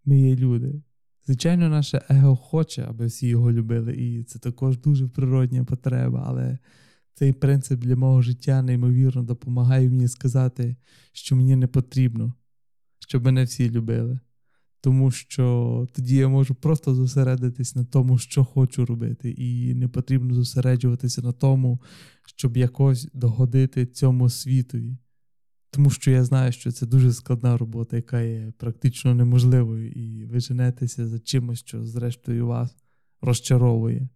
ми 0.04 0.20
є 0.20 0.36
люди. 0.36 0.82
Звичайно, 1.26 1.68
наше 1.68 2.02
его 2.08 2.36
хоче, 2.36 2.86
аби 2.88 3.06
всі 3.06 3.28
його 3.28 3.52
любили, 3.52 3.94
і 3.94 4.24
це 4.24 4.38
також 4.38 4.78
дуже 4.78 5.08
природня 5.08 5.64
потреба, 5.64 6.24
але 6.26 6.58
цей 7.14 7.32
принцип 7.32 7.80
для 7.80 7.96
мого 7.96 8.22
життя 8.22 8.62
неймовірно 8.62 9.22
допомагає 9.22 9.88
мені 9.88 10.08
сказати, 10.08 10.76
що 11.12 11.36
мені 11.36 11.56
не 11.56 11.66
потрібно, 11.66 12.34
щоб 12.98 13.24
мене 13.24 13.44
всі 13.44 13.70
любили. 13.70 14.20
Тому 14.82 15.10
що 15.10 15.88
тоді 15.92 16.16
я 16.16 16.28
можу 16.28 16.54
просто 16.54 16.94
зосередитись 16.94 17.76
на 17.76 17.84
тому, 17.84 18.18
що 18.18 18.44
хочу 18.44 18.86
робити, 18.86 19.30
і 19.30 19.74
не 19.74 19.88
потрібно 19.88 20.34
зосереджуватися 20.34 21.22
на 21.22 21.32
тому, 21.32 21.80
щоб 22.24 22.56
якось 22.56 23.08
догодити 23.14 23.86
цьому 23.86 24.28
світові. 24.28 24.96
Тому 25.70 25.90
що 25.90 26.10
я 26.10 26.24
знаю, 26.24 26.52
що 26.52 26.72
це 26.72 26.86
дуже 26.86 27.12
складна 27.12 27.56
робота, 27.56 27.96
яка 27.96 28.20
є 28.20 28.52
практично 28.58 29.14
неможливою, 29.14 29.90
і 29.90 30.24
ви 30.24 30.40
женетеся 30.40 31.08
за 31.08 31.18
чимось, 31.18 31.58
що, 31.58 31.86
зрештою, 31.86 32.46
вас 32.46 32.76
розчаровує. 33.20 34.08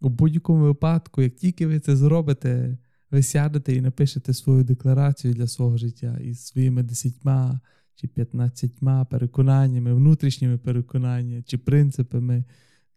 У 0.00 0.08
будь-якому 0.08 0.64
випадку, 0.64 1.22
як 1.22 1.36
тільки 1.36 1.66
ви 1.66 1.80
це 1.80 1.96
зробите, 1.96 2.78
ви 3.10 3.22
сядете 3.22 3.74
і 3.74 3.80
напишете 3.80 4.34
свою 4.34 4.64
декларацію 4.64 5.34
для 5.34 5.46
свого 5.46 5.76
життя 5.76 6.18
із 6.22 6.46
своїми 6.46 6.82
десятьма 6.82 7.60
чи 7.94 8.08
15 8.08 8.72
переконаннями, 9.10 9.94
внутрішніми 9.94 10.58
переконаннями 10.58 11.42
чи 11.42 11.58
принципами 11.58 12.44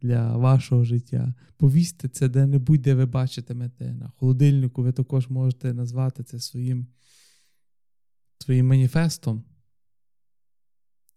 для 0.01 0.37
вашого 0.37 0.83
життя. 0.83 1.33
Повісьте 1.57 2.09
це 2.09 2.29
де-небудь, 2.29 2.81
де 2.81 2.95
ви 2.95 3.05
бачитимете. 3.05 3.93
На 3.93 4.09
холодильнику 4.09 4.83
ви 4.83 4.91
також 4.91 5.29
можете 5.29 5.73
назвати 5.73 6.23
це 6.23 6.39
своїм, 6.39 6.87
своїм 8.37 8.67
маніфестом. 8.67 9.43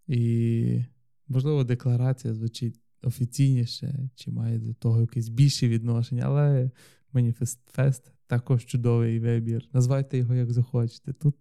І, 0.06 0.84
можливо, 1.28 1.64
декларація 1.64 2.34
звучить 2.34 2.80
офіційніше, 3.02 4.10
чи 4.14 4.30
має 4.30 4.58
до 4.58 4.74
того 4.74 5.00
якесь 5.00 5.28
більше 5.28 5.68
відношення, 5.68 6.22
але 6.26 6.70
маніфест 7.12 7.60
також 8.30 8.64
чудовий 8.64 9.20
вибір. 9.20 9.68
Назвайте 9.72 10.18
його 10.18 10.34
як 10.34 10.52
захочете. 10.52 11.12
Тут, 11.12 11.36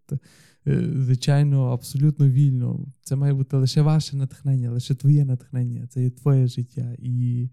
е, 0.67 0.93
звичайно, 0.95 1.65
абсолютно 1.65 2.29
вільно. 2.29 2.87
Це 3.01 3.15
має 3.15 3.33
бути 3.33 3.57
лише 3.57 3.81
ваше 3.81 4.15
натхнення, 4.15 4.71
лише 4.71 4.95
твоє 4.95 5.25
натхнення, 5.25 5.87
це 5.87 6.03
є 6.03 6.09
твоє 6.09 6.47
життя. 6.47 6.95
І 6.99 7.49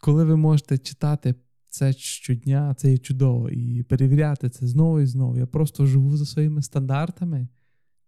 коли 0.00 0.24
ви 0.24 0.36
можете 0.36 0.78
читати 0.78 1.34
це 1.70 1.92
щодня, 1.92 2.74
це 2.74 2.90
є 2.90 2.98
чудово, 2.98 3.50
і 3.50 3.82
перевіряти 3.82 4.50
це 4.50 4.66
знову 4.66 5.00
і 5.00 5.06
знову. 5.06 5.36
Я 5.36 5.46
просто 5.46 5.86
живу 5.86 6.16
за 6.16 6.26
своїми 6.26 6.62
стандартами, 6.62 7.48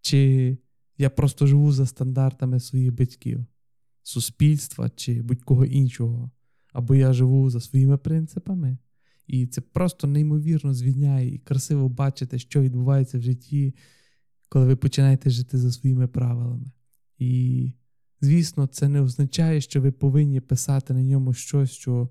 чи 0.01 0.57
я 0.97 1.09
просто 1.09 1.47
живу 1.47 1.71
за 1.71 1.85
стандартами 1.85 2.59
своїх 2.59 2.95
батьків, 2.95 3.45
суспільства 4.03 4.89
чи 4.89 5.21
будь-кого 5.21 5.65
іншого, 5.65 6.31
або 6.73 6.95
я 6.95 7.13
живу 7.13 7.49
за 7.49 7.59
своїми 7.59 7.97
принципами. 7.97 8.77
І 9.27 9.47
це 9.47 9.61
просто 9.61 10.07
неймовірно 10.07 10.73
звільняє 10.73 11.35
і 11.35 11.39
красиво 11.39 11.89
бачити, 11.89 12.39
що 12.39 12.61
відбувається 12.61 13.17
в 13.17 13.21
житті, 13.21 13.75
коли 14.49 14.65
ви 14.65 14.75
починаєте 14.75 15.29
жити 15.29 15.57
за 15.57 15.71
своїми 15.71 16.07
правилами. 16.07 16.71
І, 17.17 17.71
звісно, 18.21 18.67
це 18.67 18.89
не 18.89 19.01
означає, 19.01 19.61
що 19.61 19.81
ви 19.81 19.91
повинні 19.91 20.41
писати 20.41 20.93
на 20.93 21.03
ньому 21.03 21.33
щось, 21.33 21.71
що 21.71 22.09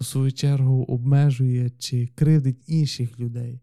у 0.00 0.04
свою 0.04 0.32
чергу 0.32 0.82
обмежує 0.82 1.70
чи 1.70 2.06
кривдить 2.06 2.64
інших 2.66 3.20
людей. 3.20 3.60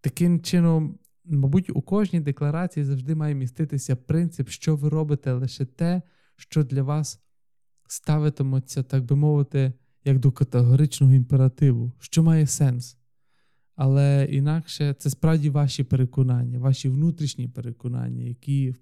Таким 0.00 0.40
чином, 0.40 0.98
мабуть, 1.24 1.70
у 1.70 1.82
кожній 1.82 2.20
декларації 2.20 2.84
завжди 2.84 3.14
має 3.14 3.34
міститися 3.34 3.96
принцип, 3.96 4.48
що 4.48 4.76
ви 4.76 4.88
робите 4.88 5.32
лише 5.32 5.64
те, 5.64 6.02
що 6.36 6.64
для 6.64 6.82
вас 6.82 7.20
ставитиметься, 7.88 8.82
так 8.82 9.04
би 9.04 9.16
мовити, 9.16 9.72
як 10.04 10.18
до 10.18 10.32
категоричного 10.32 11.14
імперативу, 11.14 11.92
що 11.98 12.22
має 12.22 12.46
сенс. 12.46 12.96
Але 13.74 14.28
інакше 14.30 14.94
це 14.98 15.10
справді 15.10 15.50
ваші 15.50 15.84
переконання, 15.84 16.58
ваші 16.58 16.88
внутрішні 16.88 17.48
переконання, 17.48 18.22
які 18.22 18.74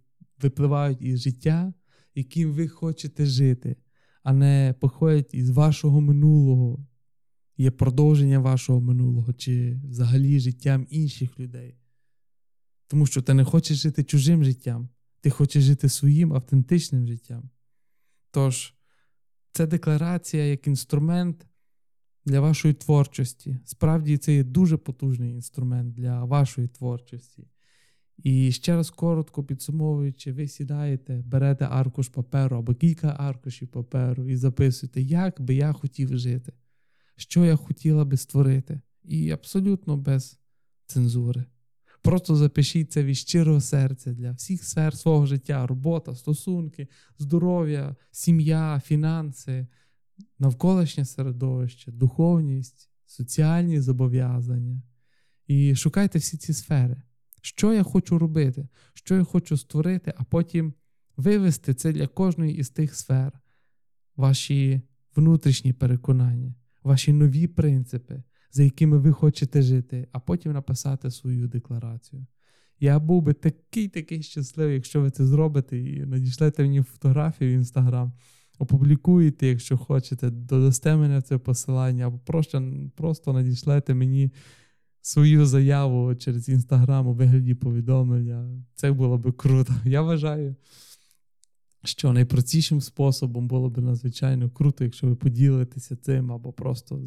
випливають 0.42 1.02
із 1.02 1.20
життя, 1.20 1.72
яким 2.14 2.52
ви 2.52 2.68
хочете 2.68 3.26
жити, 3.26 3.76
а 4.22 4.33
не 4.33 4.74
походять 4.81 5.35
із 5.35 5.50
вашого 5.50 6.00
минулого, 6.00 6.87
є 7.57 7.70
продовження 7.70 8.38
вашого 8.38 8.81
минулого 8.81 9.33
чи 9.33 9.81
взагалі 9.88 10.40
життям 10.40 10.87
інших 10.90 11.38
людей. 11.38 11.79
Тому 12.87 13.07
що 13.07 13.22
ти 13.22 13.35
не 13.35 13.44
хочеш 13.44 13.79
жити 13.79 14.05
чужим 14.05 14.44
життям, 14.44 14.88
ти 15.20 15.31
хочеш 15.31 15.64
жити 15.64 15.88
своїм 15.88 16.33
автентичним 16.33 17.07
життям. 17.07 17.50
Тож, 18.31 18.74
це 19.57 19.66
декларація 19.66 20.45
як 20.45 20.66
інструмент 20.66 21.47
для 22.25 22.40
вашої 22.40 22.75
творчості. 22.75 23.59
Справді, 23.64 24.16
це 24.19 24.35
є 24.35 24.45
дуже 24.45 24.77
потужний 24.77 25.31
інструмент 25.31 25.95
для 25.95 26.25
вашої 26.25 26.69
творчості. 26.69 27.49
І 28.16 28.53
ще 28.53 28.77
раз 28.77 28.90
коротко 28.90 29.45
підсумовуючи, 29.45 30.33
ви 30.33 30.49
сідаєте, 30.49 31.23
берете 31.27 31.64
аркуш 31.64 32.09
паперу 32.09 32.57
або 32.57 32.75
кілька 32.75 33.09
аркушів 33.09 33.69
паперу 33.69 34.29
і 34.29 34.37
записуєте, 34.37 35.01
як 35.01 35.40
би 35.40 35.55
я 35.55 35.73
хотів 35.73 36.19
жити, 36.19 36.53
що 37.16 37.45
я 37.45 37.57
хотіла 37.57 38.05
би 38.05 38.16
створити. 38.16 38.81
І 39.05 39.31
абсолютно 39.31 39.97
без 39.97 40.38
цензури. 40.87 41.45
Просто 42.07 42.37
запишіть 42.37 42.92
це 42.92 43.05
від 43.05 43.16
щирого 43.16 43.61
серця 43.61 44.12
для 44.12 44.33
всіх 44.33 44.64
сфер 44.64 44.97
свого 44.97 45.27
життя: 45.27 45.66
робота, 45.66 46.14
стосунки, 46.14 46.88
здоров'я, 47.19 47.97
сім'я, 48.11 48.83
фінанси, 48.85 49.66
навколишнє 50.38 51.05
середовище, 51.05 51.92
духовність, 51.92 52.90
соціальні 53.07 53.81
зобов'язання. 53.81 54.83
І 55.47 55.75
шукайте 55.75 56.19
всі 56.19 56.37
ці 56.37 56.53
сфери. 56.53 57.03
Що 57.42 57.73
я 57.73 57.83
хочу 57.83 58.19
робити, 58.19 58.69
що 58.95 59.16
я 59.16 59.25
хочу 59.25 59.57
створити, 59.57 60.14
а 60.16 60.25
потім 60.25 60.75
вивести 61.16 61.75
це 61.75 61.92
для 61.92 62.07
кожної 62.07 62.57
із 62.57 62.69
тих 62.69 62.95
сфер, 62.95 63.33
ваші 64.16 64.83
внутрішні 65.16 65.73
переконання, 65.73 66.55
ваші 66.83 67.12
нові 67.12 67.47
принципи, 67.47 68.23
за 68.57 68.62
якими 68.62 68.99
ви 68.99 69.12
хочете 69.12 69.62
жити, 69.62 70.09
а 70.12 70.21
потім 70.21 70.53
написати 70.53 71.11
свою 71.11 71.49
декларацію. 71.49 72.27
Я 72.81 72.99
був 72.99 73.23
би 73.23 73.33
такий 73.33 73.88
такий 73.88 74.23
щасливий, 74.23 74.75
якщо 74.75 75.01
ви 75.01 75.11
це 75.11 75.27
зробите, 75.27 75.79
і 75.79 76.07
надішлете 76.07 76.62
мені 76.62 76.83
фотографію 76.83 77.51
в 77.51 77.55
інстаграм, 77.55 78.12
опублікуєте, 78.59 79.47
якщо 79.47 79.79
хочете, 79.79 80.31
додасте 80.31 80.97
мене 80.97 81.19
в 81.19 81.23
це 81.23 81.38
посилання, 81.38 82.07
або 82.07 82.19
просто 82.19 82.73
просто 82.97 83.33
надішлете 83.33 83.95
мені 83.95 84.31
свою 85.01 85.47
заяву 85.47 86.14
через 86.14 86.49
інстаграм 86.49 87.07
у 87.07 87.14
вигляді 87.14 87.55
повідомлення. 87.55 88.64
Це 88.75 88.92
було 88.92 89.19
би 89.19 89.33
круто. 89.33 89.75
Я 89.85 90.03
вважаю, 90.03 90.57
що 91.87 92.12
найпростішим 92.12 92.81
способом 92.81 93.49
було 93.49 93.70
б 93.70 93.79
надзвичайно 93.79 94.51
круто, 94.51 94.85
якщо 94.85 95.07
ви 95.07 95.14
поділитеся 95.14 95.96
цим, 95.96 96.33
або 96.33 96.53
просто 96.53 97.01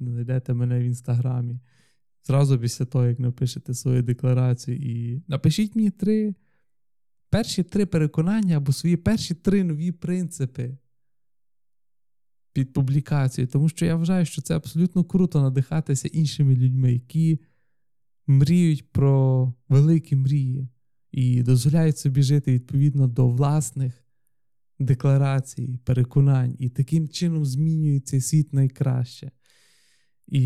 знайдете 0.00 0.54
мене 0.54 0.78
в 0.78 0.82
інстаграмі. 0.82 1.60
Зразу 2.24 2.58
після 2.58 2.84
того, 2.84 3.06
як 3.06 3.18
напишете 3.18 3.74
свою 3.74 4.02
декларацію, 4.02 4.76
і 4.76 5.22
напишіть 5.28 5.76
мені 5.76 5.90
три 5.90 6.34
перші 7.30 7.62
три 7.62 7.86
переконання 7.86 8.56
або 8.56 8.72
свої 8.72 8.96
перші 8.96 9.34
три 9.34 9.64
нові 9.64 9.92
принципи 9.92 10.76
під 12.52 12.72
публікацією. 12.72 13.48
Тому 13.52 13.68
що 13.68 13.86
я 13.86 13.96
вважаю, 13.96 14.24
що 14.26 14.42
це 14.42 14.56
абсолютно 14.56 15.04
круто 15.04 15.42
надихатися 15.42 16.08
іншими 16.08 16.56
людьми, 16.56 16.92
які 16.92 17.40
мріють 18.26 18.92
про 18.92 19.52
великі 19.68 20.16
мрії 20.16 20.68
і 21.12 21.42
дозволяють 21.42 21.98
собі 21.98 22.22
жити 22.22 22.52
відповідно 22.52 23.06
до 23.06 23.28
власних 23.28 24.05
декларацій, 24.78 25.80
переконань, 25.84 26.56
і 26.58 26.68
таким 26.68 27.08
чином 27.08 27.44
змінюють 27.44 28.06
цей 28.06 28.20
світ 28.20 28.52
найкраще. 28.52 29.30
І 30.28 30.42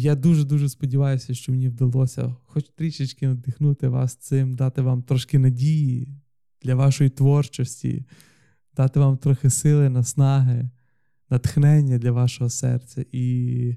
я 0.00 0.14
дуже-дуже 0.14 0.68
сподіваюся, 0.68 1.34
що 1.34 1.52
мені 1.52 1.68
вдалося 1.68 2.36
хоч 2.44 2.64
трішечки 2.76 3.28
надихнути 3.28 3.88
вас 3.88 4.16
цим, 4.16 4.54
дати 4.54 4.82
вам 4.82 5.02
трошки 5.02 5.38
надії 5.38 6.08
для 6.62 6.74
вашої 6.74 7.10
творчості, 7.10 8.06
дати 8.76 9.00
вам 9.00 9.16
трохи 9.16 9.50
сили, 9.50 9.88
наснаги, 9.88 10.70
натхнення 11.30 11.98
для 11.98 12.12
вашого 12.12 12.50
серця. 12.50 13.04
І 13.12 13.76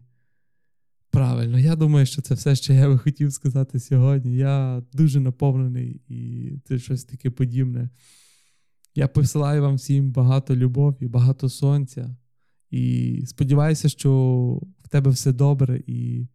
правильно, 1.09 1.59
я 1.59 1.75
думаю, 1.75 2.05
що 2.05 2.21
це 2.21 2.33
все, 2.33 2.55
що 2.55 2.73
я 2.73 2.87
би 2.87 2.97
хотів 2.97 3.33
сказати 3.33 3.79
сьогодні. 3.79 4.35
Я 4.35 4.83
дуже 4.93 5.19
наповнений 5.19 6.01
і 6.07 6.51
це 6.65 6.79
щось 6.79 7.03
таке 7.03 7.29
подібне. 7.29 7.89
Я 8.95 9.07
посилаю 9.07 9.61
вам 9.61 9.75
всім 9.75 10.11
багато 10.11 10.55
любові, 10.55 11.07
багато 11.07 11.49
сонця. 11.49 12.15
І 12.69 13.23
сподіваюся, 13.27 13.89
що 13.89 14.11
в 14.79 14.89
тебе 14.89 15.11
все 15.11 15.33
добре, 15.33 15.83
і 15.87 16.27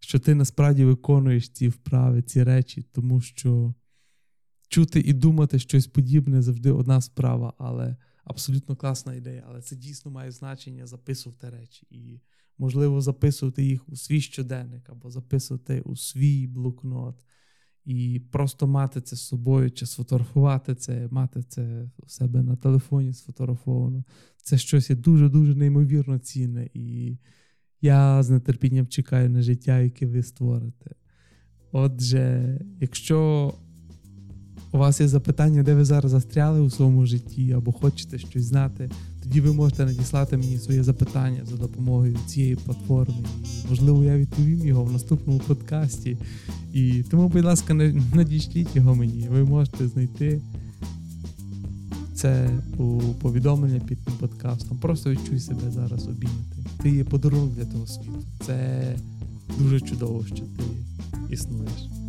що 0.00 0.18
ти 0.18 0.34
насправді 0.34 0.84
виконуєш 0.84 1.48
ці 1.48 1.68
вправи, 1.68 2.22
ці 2.22 2.42
речі, 2.42 2.82
тому 2.92 3.20
що 3.20 3.74
чути 4.68 5.00
і 5.00 5.12
думати 5.12 5.58
щось 5.58 5.86
подібне 5.86 6.42
завжди 6.42 6.70
одна 6.70 7.00
справа, 7.00 7.54
але 7.58 7.96
абсолютно 8.24 8.76
класна 8.76 9.14
ідея. 9.14 9.44
Але 9.48 9.62
це 9.62 9.76
дійсно 9.76 10.10
має 10.10 10.30
значення 10.30 10.86
записувати 10.86 11.50
речі. 11.50 11.86
І, 11.90 12.20
можливо, 12.58 13.00
записувати 13.00 13.64
їх 13.64 13.88
у 13.88 13.96
свій 13.96 14.20
щоденник 14.20 14.90
або 14.90 15.10
записувати 15.10 15.80
у 15.80 15.96
свій 15.96 16.46
блокнот. 16.46 17.24
І 17.90 18.22
просто 18.30 18.66
мати 18.66 19.00
це 19.00 19.16
з 19.16 19.20
собою, 19.20 19.70
чи 19.70 19.86
сфотографувати 19.86 20.74
це, 20.74 21.08
мати 21.10 21.42
це 21.42 21.90
у 21.98 22.08
себе 22.08 22.42
на 22.42 22.56
телефоні 22.56 23.12
сфотографовано. 23.12 24.04
Це 24.42 24.58
щось 24.58 24.90
є 24.90 24.96
дуже-дуже 24.96 25.54
неймовірно 25.54 26.18
цінне. 26.18 26.68
І 26.74 27.18
я 27.80 28.22
з 28.22 28.40
нетерпінням 28.40 28.86
чекаю 28.86 29.30
на 29.30 29.42
життя, 29.42 29.80
яке 29.80 30.06
ви 30.06 30.22
створите. 30.22 30.90
Отже, 31.72 32.58
якщо 32.80 33.52
у 34.72 34.78
вас 34.78 35.00
є 35.00 35.08
запитання, 35.08 35.62
де 35.62 35.74
ви 35.74 35.84
зараз 35.84 36.10
застряли 36.10 36.60
у 36.60 36.70
своєму 36.70 37.06
житті, 37.06 37.52
або 37.52 37.72
хочете 37.72 38.18
щось 38.18 38.44
знати, 38.44 38.90
тоді 39.30 39.40
ви 39.40 39.52
можете 39.52 39.84
надіслати 39.84 40.36
мені 40.36 40.58
своє 40.58 40.82
запитання 40.82 41.42
за 41.50 41.56
допомогою 41.56 42.16
цієї 42.26 42.56
платформи. 42.56 43.14
І, 43.64 43.68
можливо, 43.68 44.04
я 44.04 44.16
відповім 44.16 44.66
його 44.66 44.84
в 44.84 44.92
наступному 44.92 45.38
подкасті. 45.38 46.16
І 46.72 47.02
тому, 47.10 47.28
будь 47.28 47.44
ласка, 47.44 47.74
надішліть 48.14 48.76
його 48.76 48.94
мені. 48.94 49.28
Ви 49.30 49.44
можете 49.44 49.88
знайти 49.88 50.40
це 52.14 52.50
у 52.78 53.00
повідомлення 53.00 53.80
під 53.80 53.98
тим 54.04 54.14
подкастом. 54.14 54.78
Просто 54.78 55.10
відчуй 55.10 55.40
себе 55.40 55.70
зараз 55.70 56.08
обійняти. 56.08 56.56
Ти 56.82 56.90
є 56.90 57.04
подарунок 57.04 57.54
для 57.54 57.64
того 57.64 57.86
світу. 57.86 58.24
Це 58.46 58.82
дуже 59.58 59.80
чудово, 59.80 60.24
що 60.26 60.36
ти 60.36 60.64
існуєш. 61.30 61.99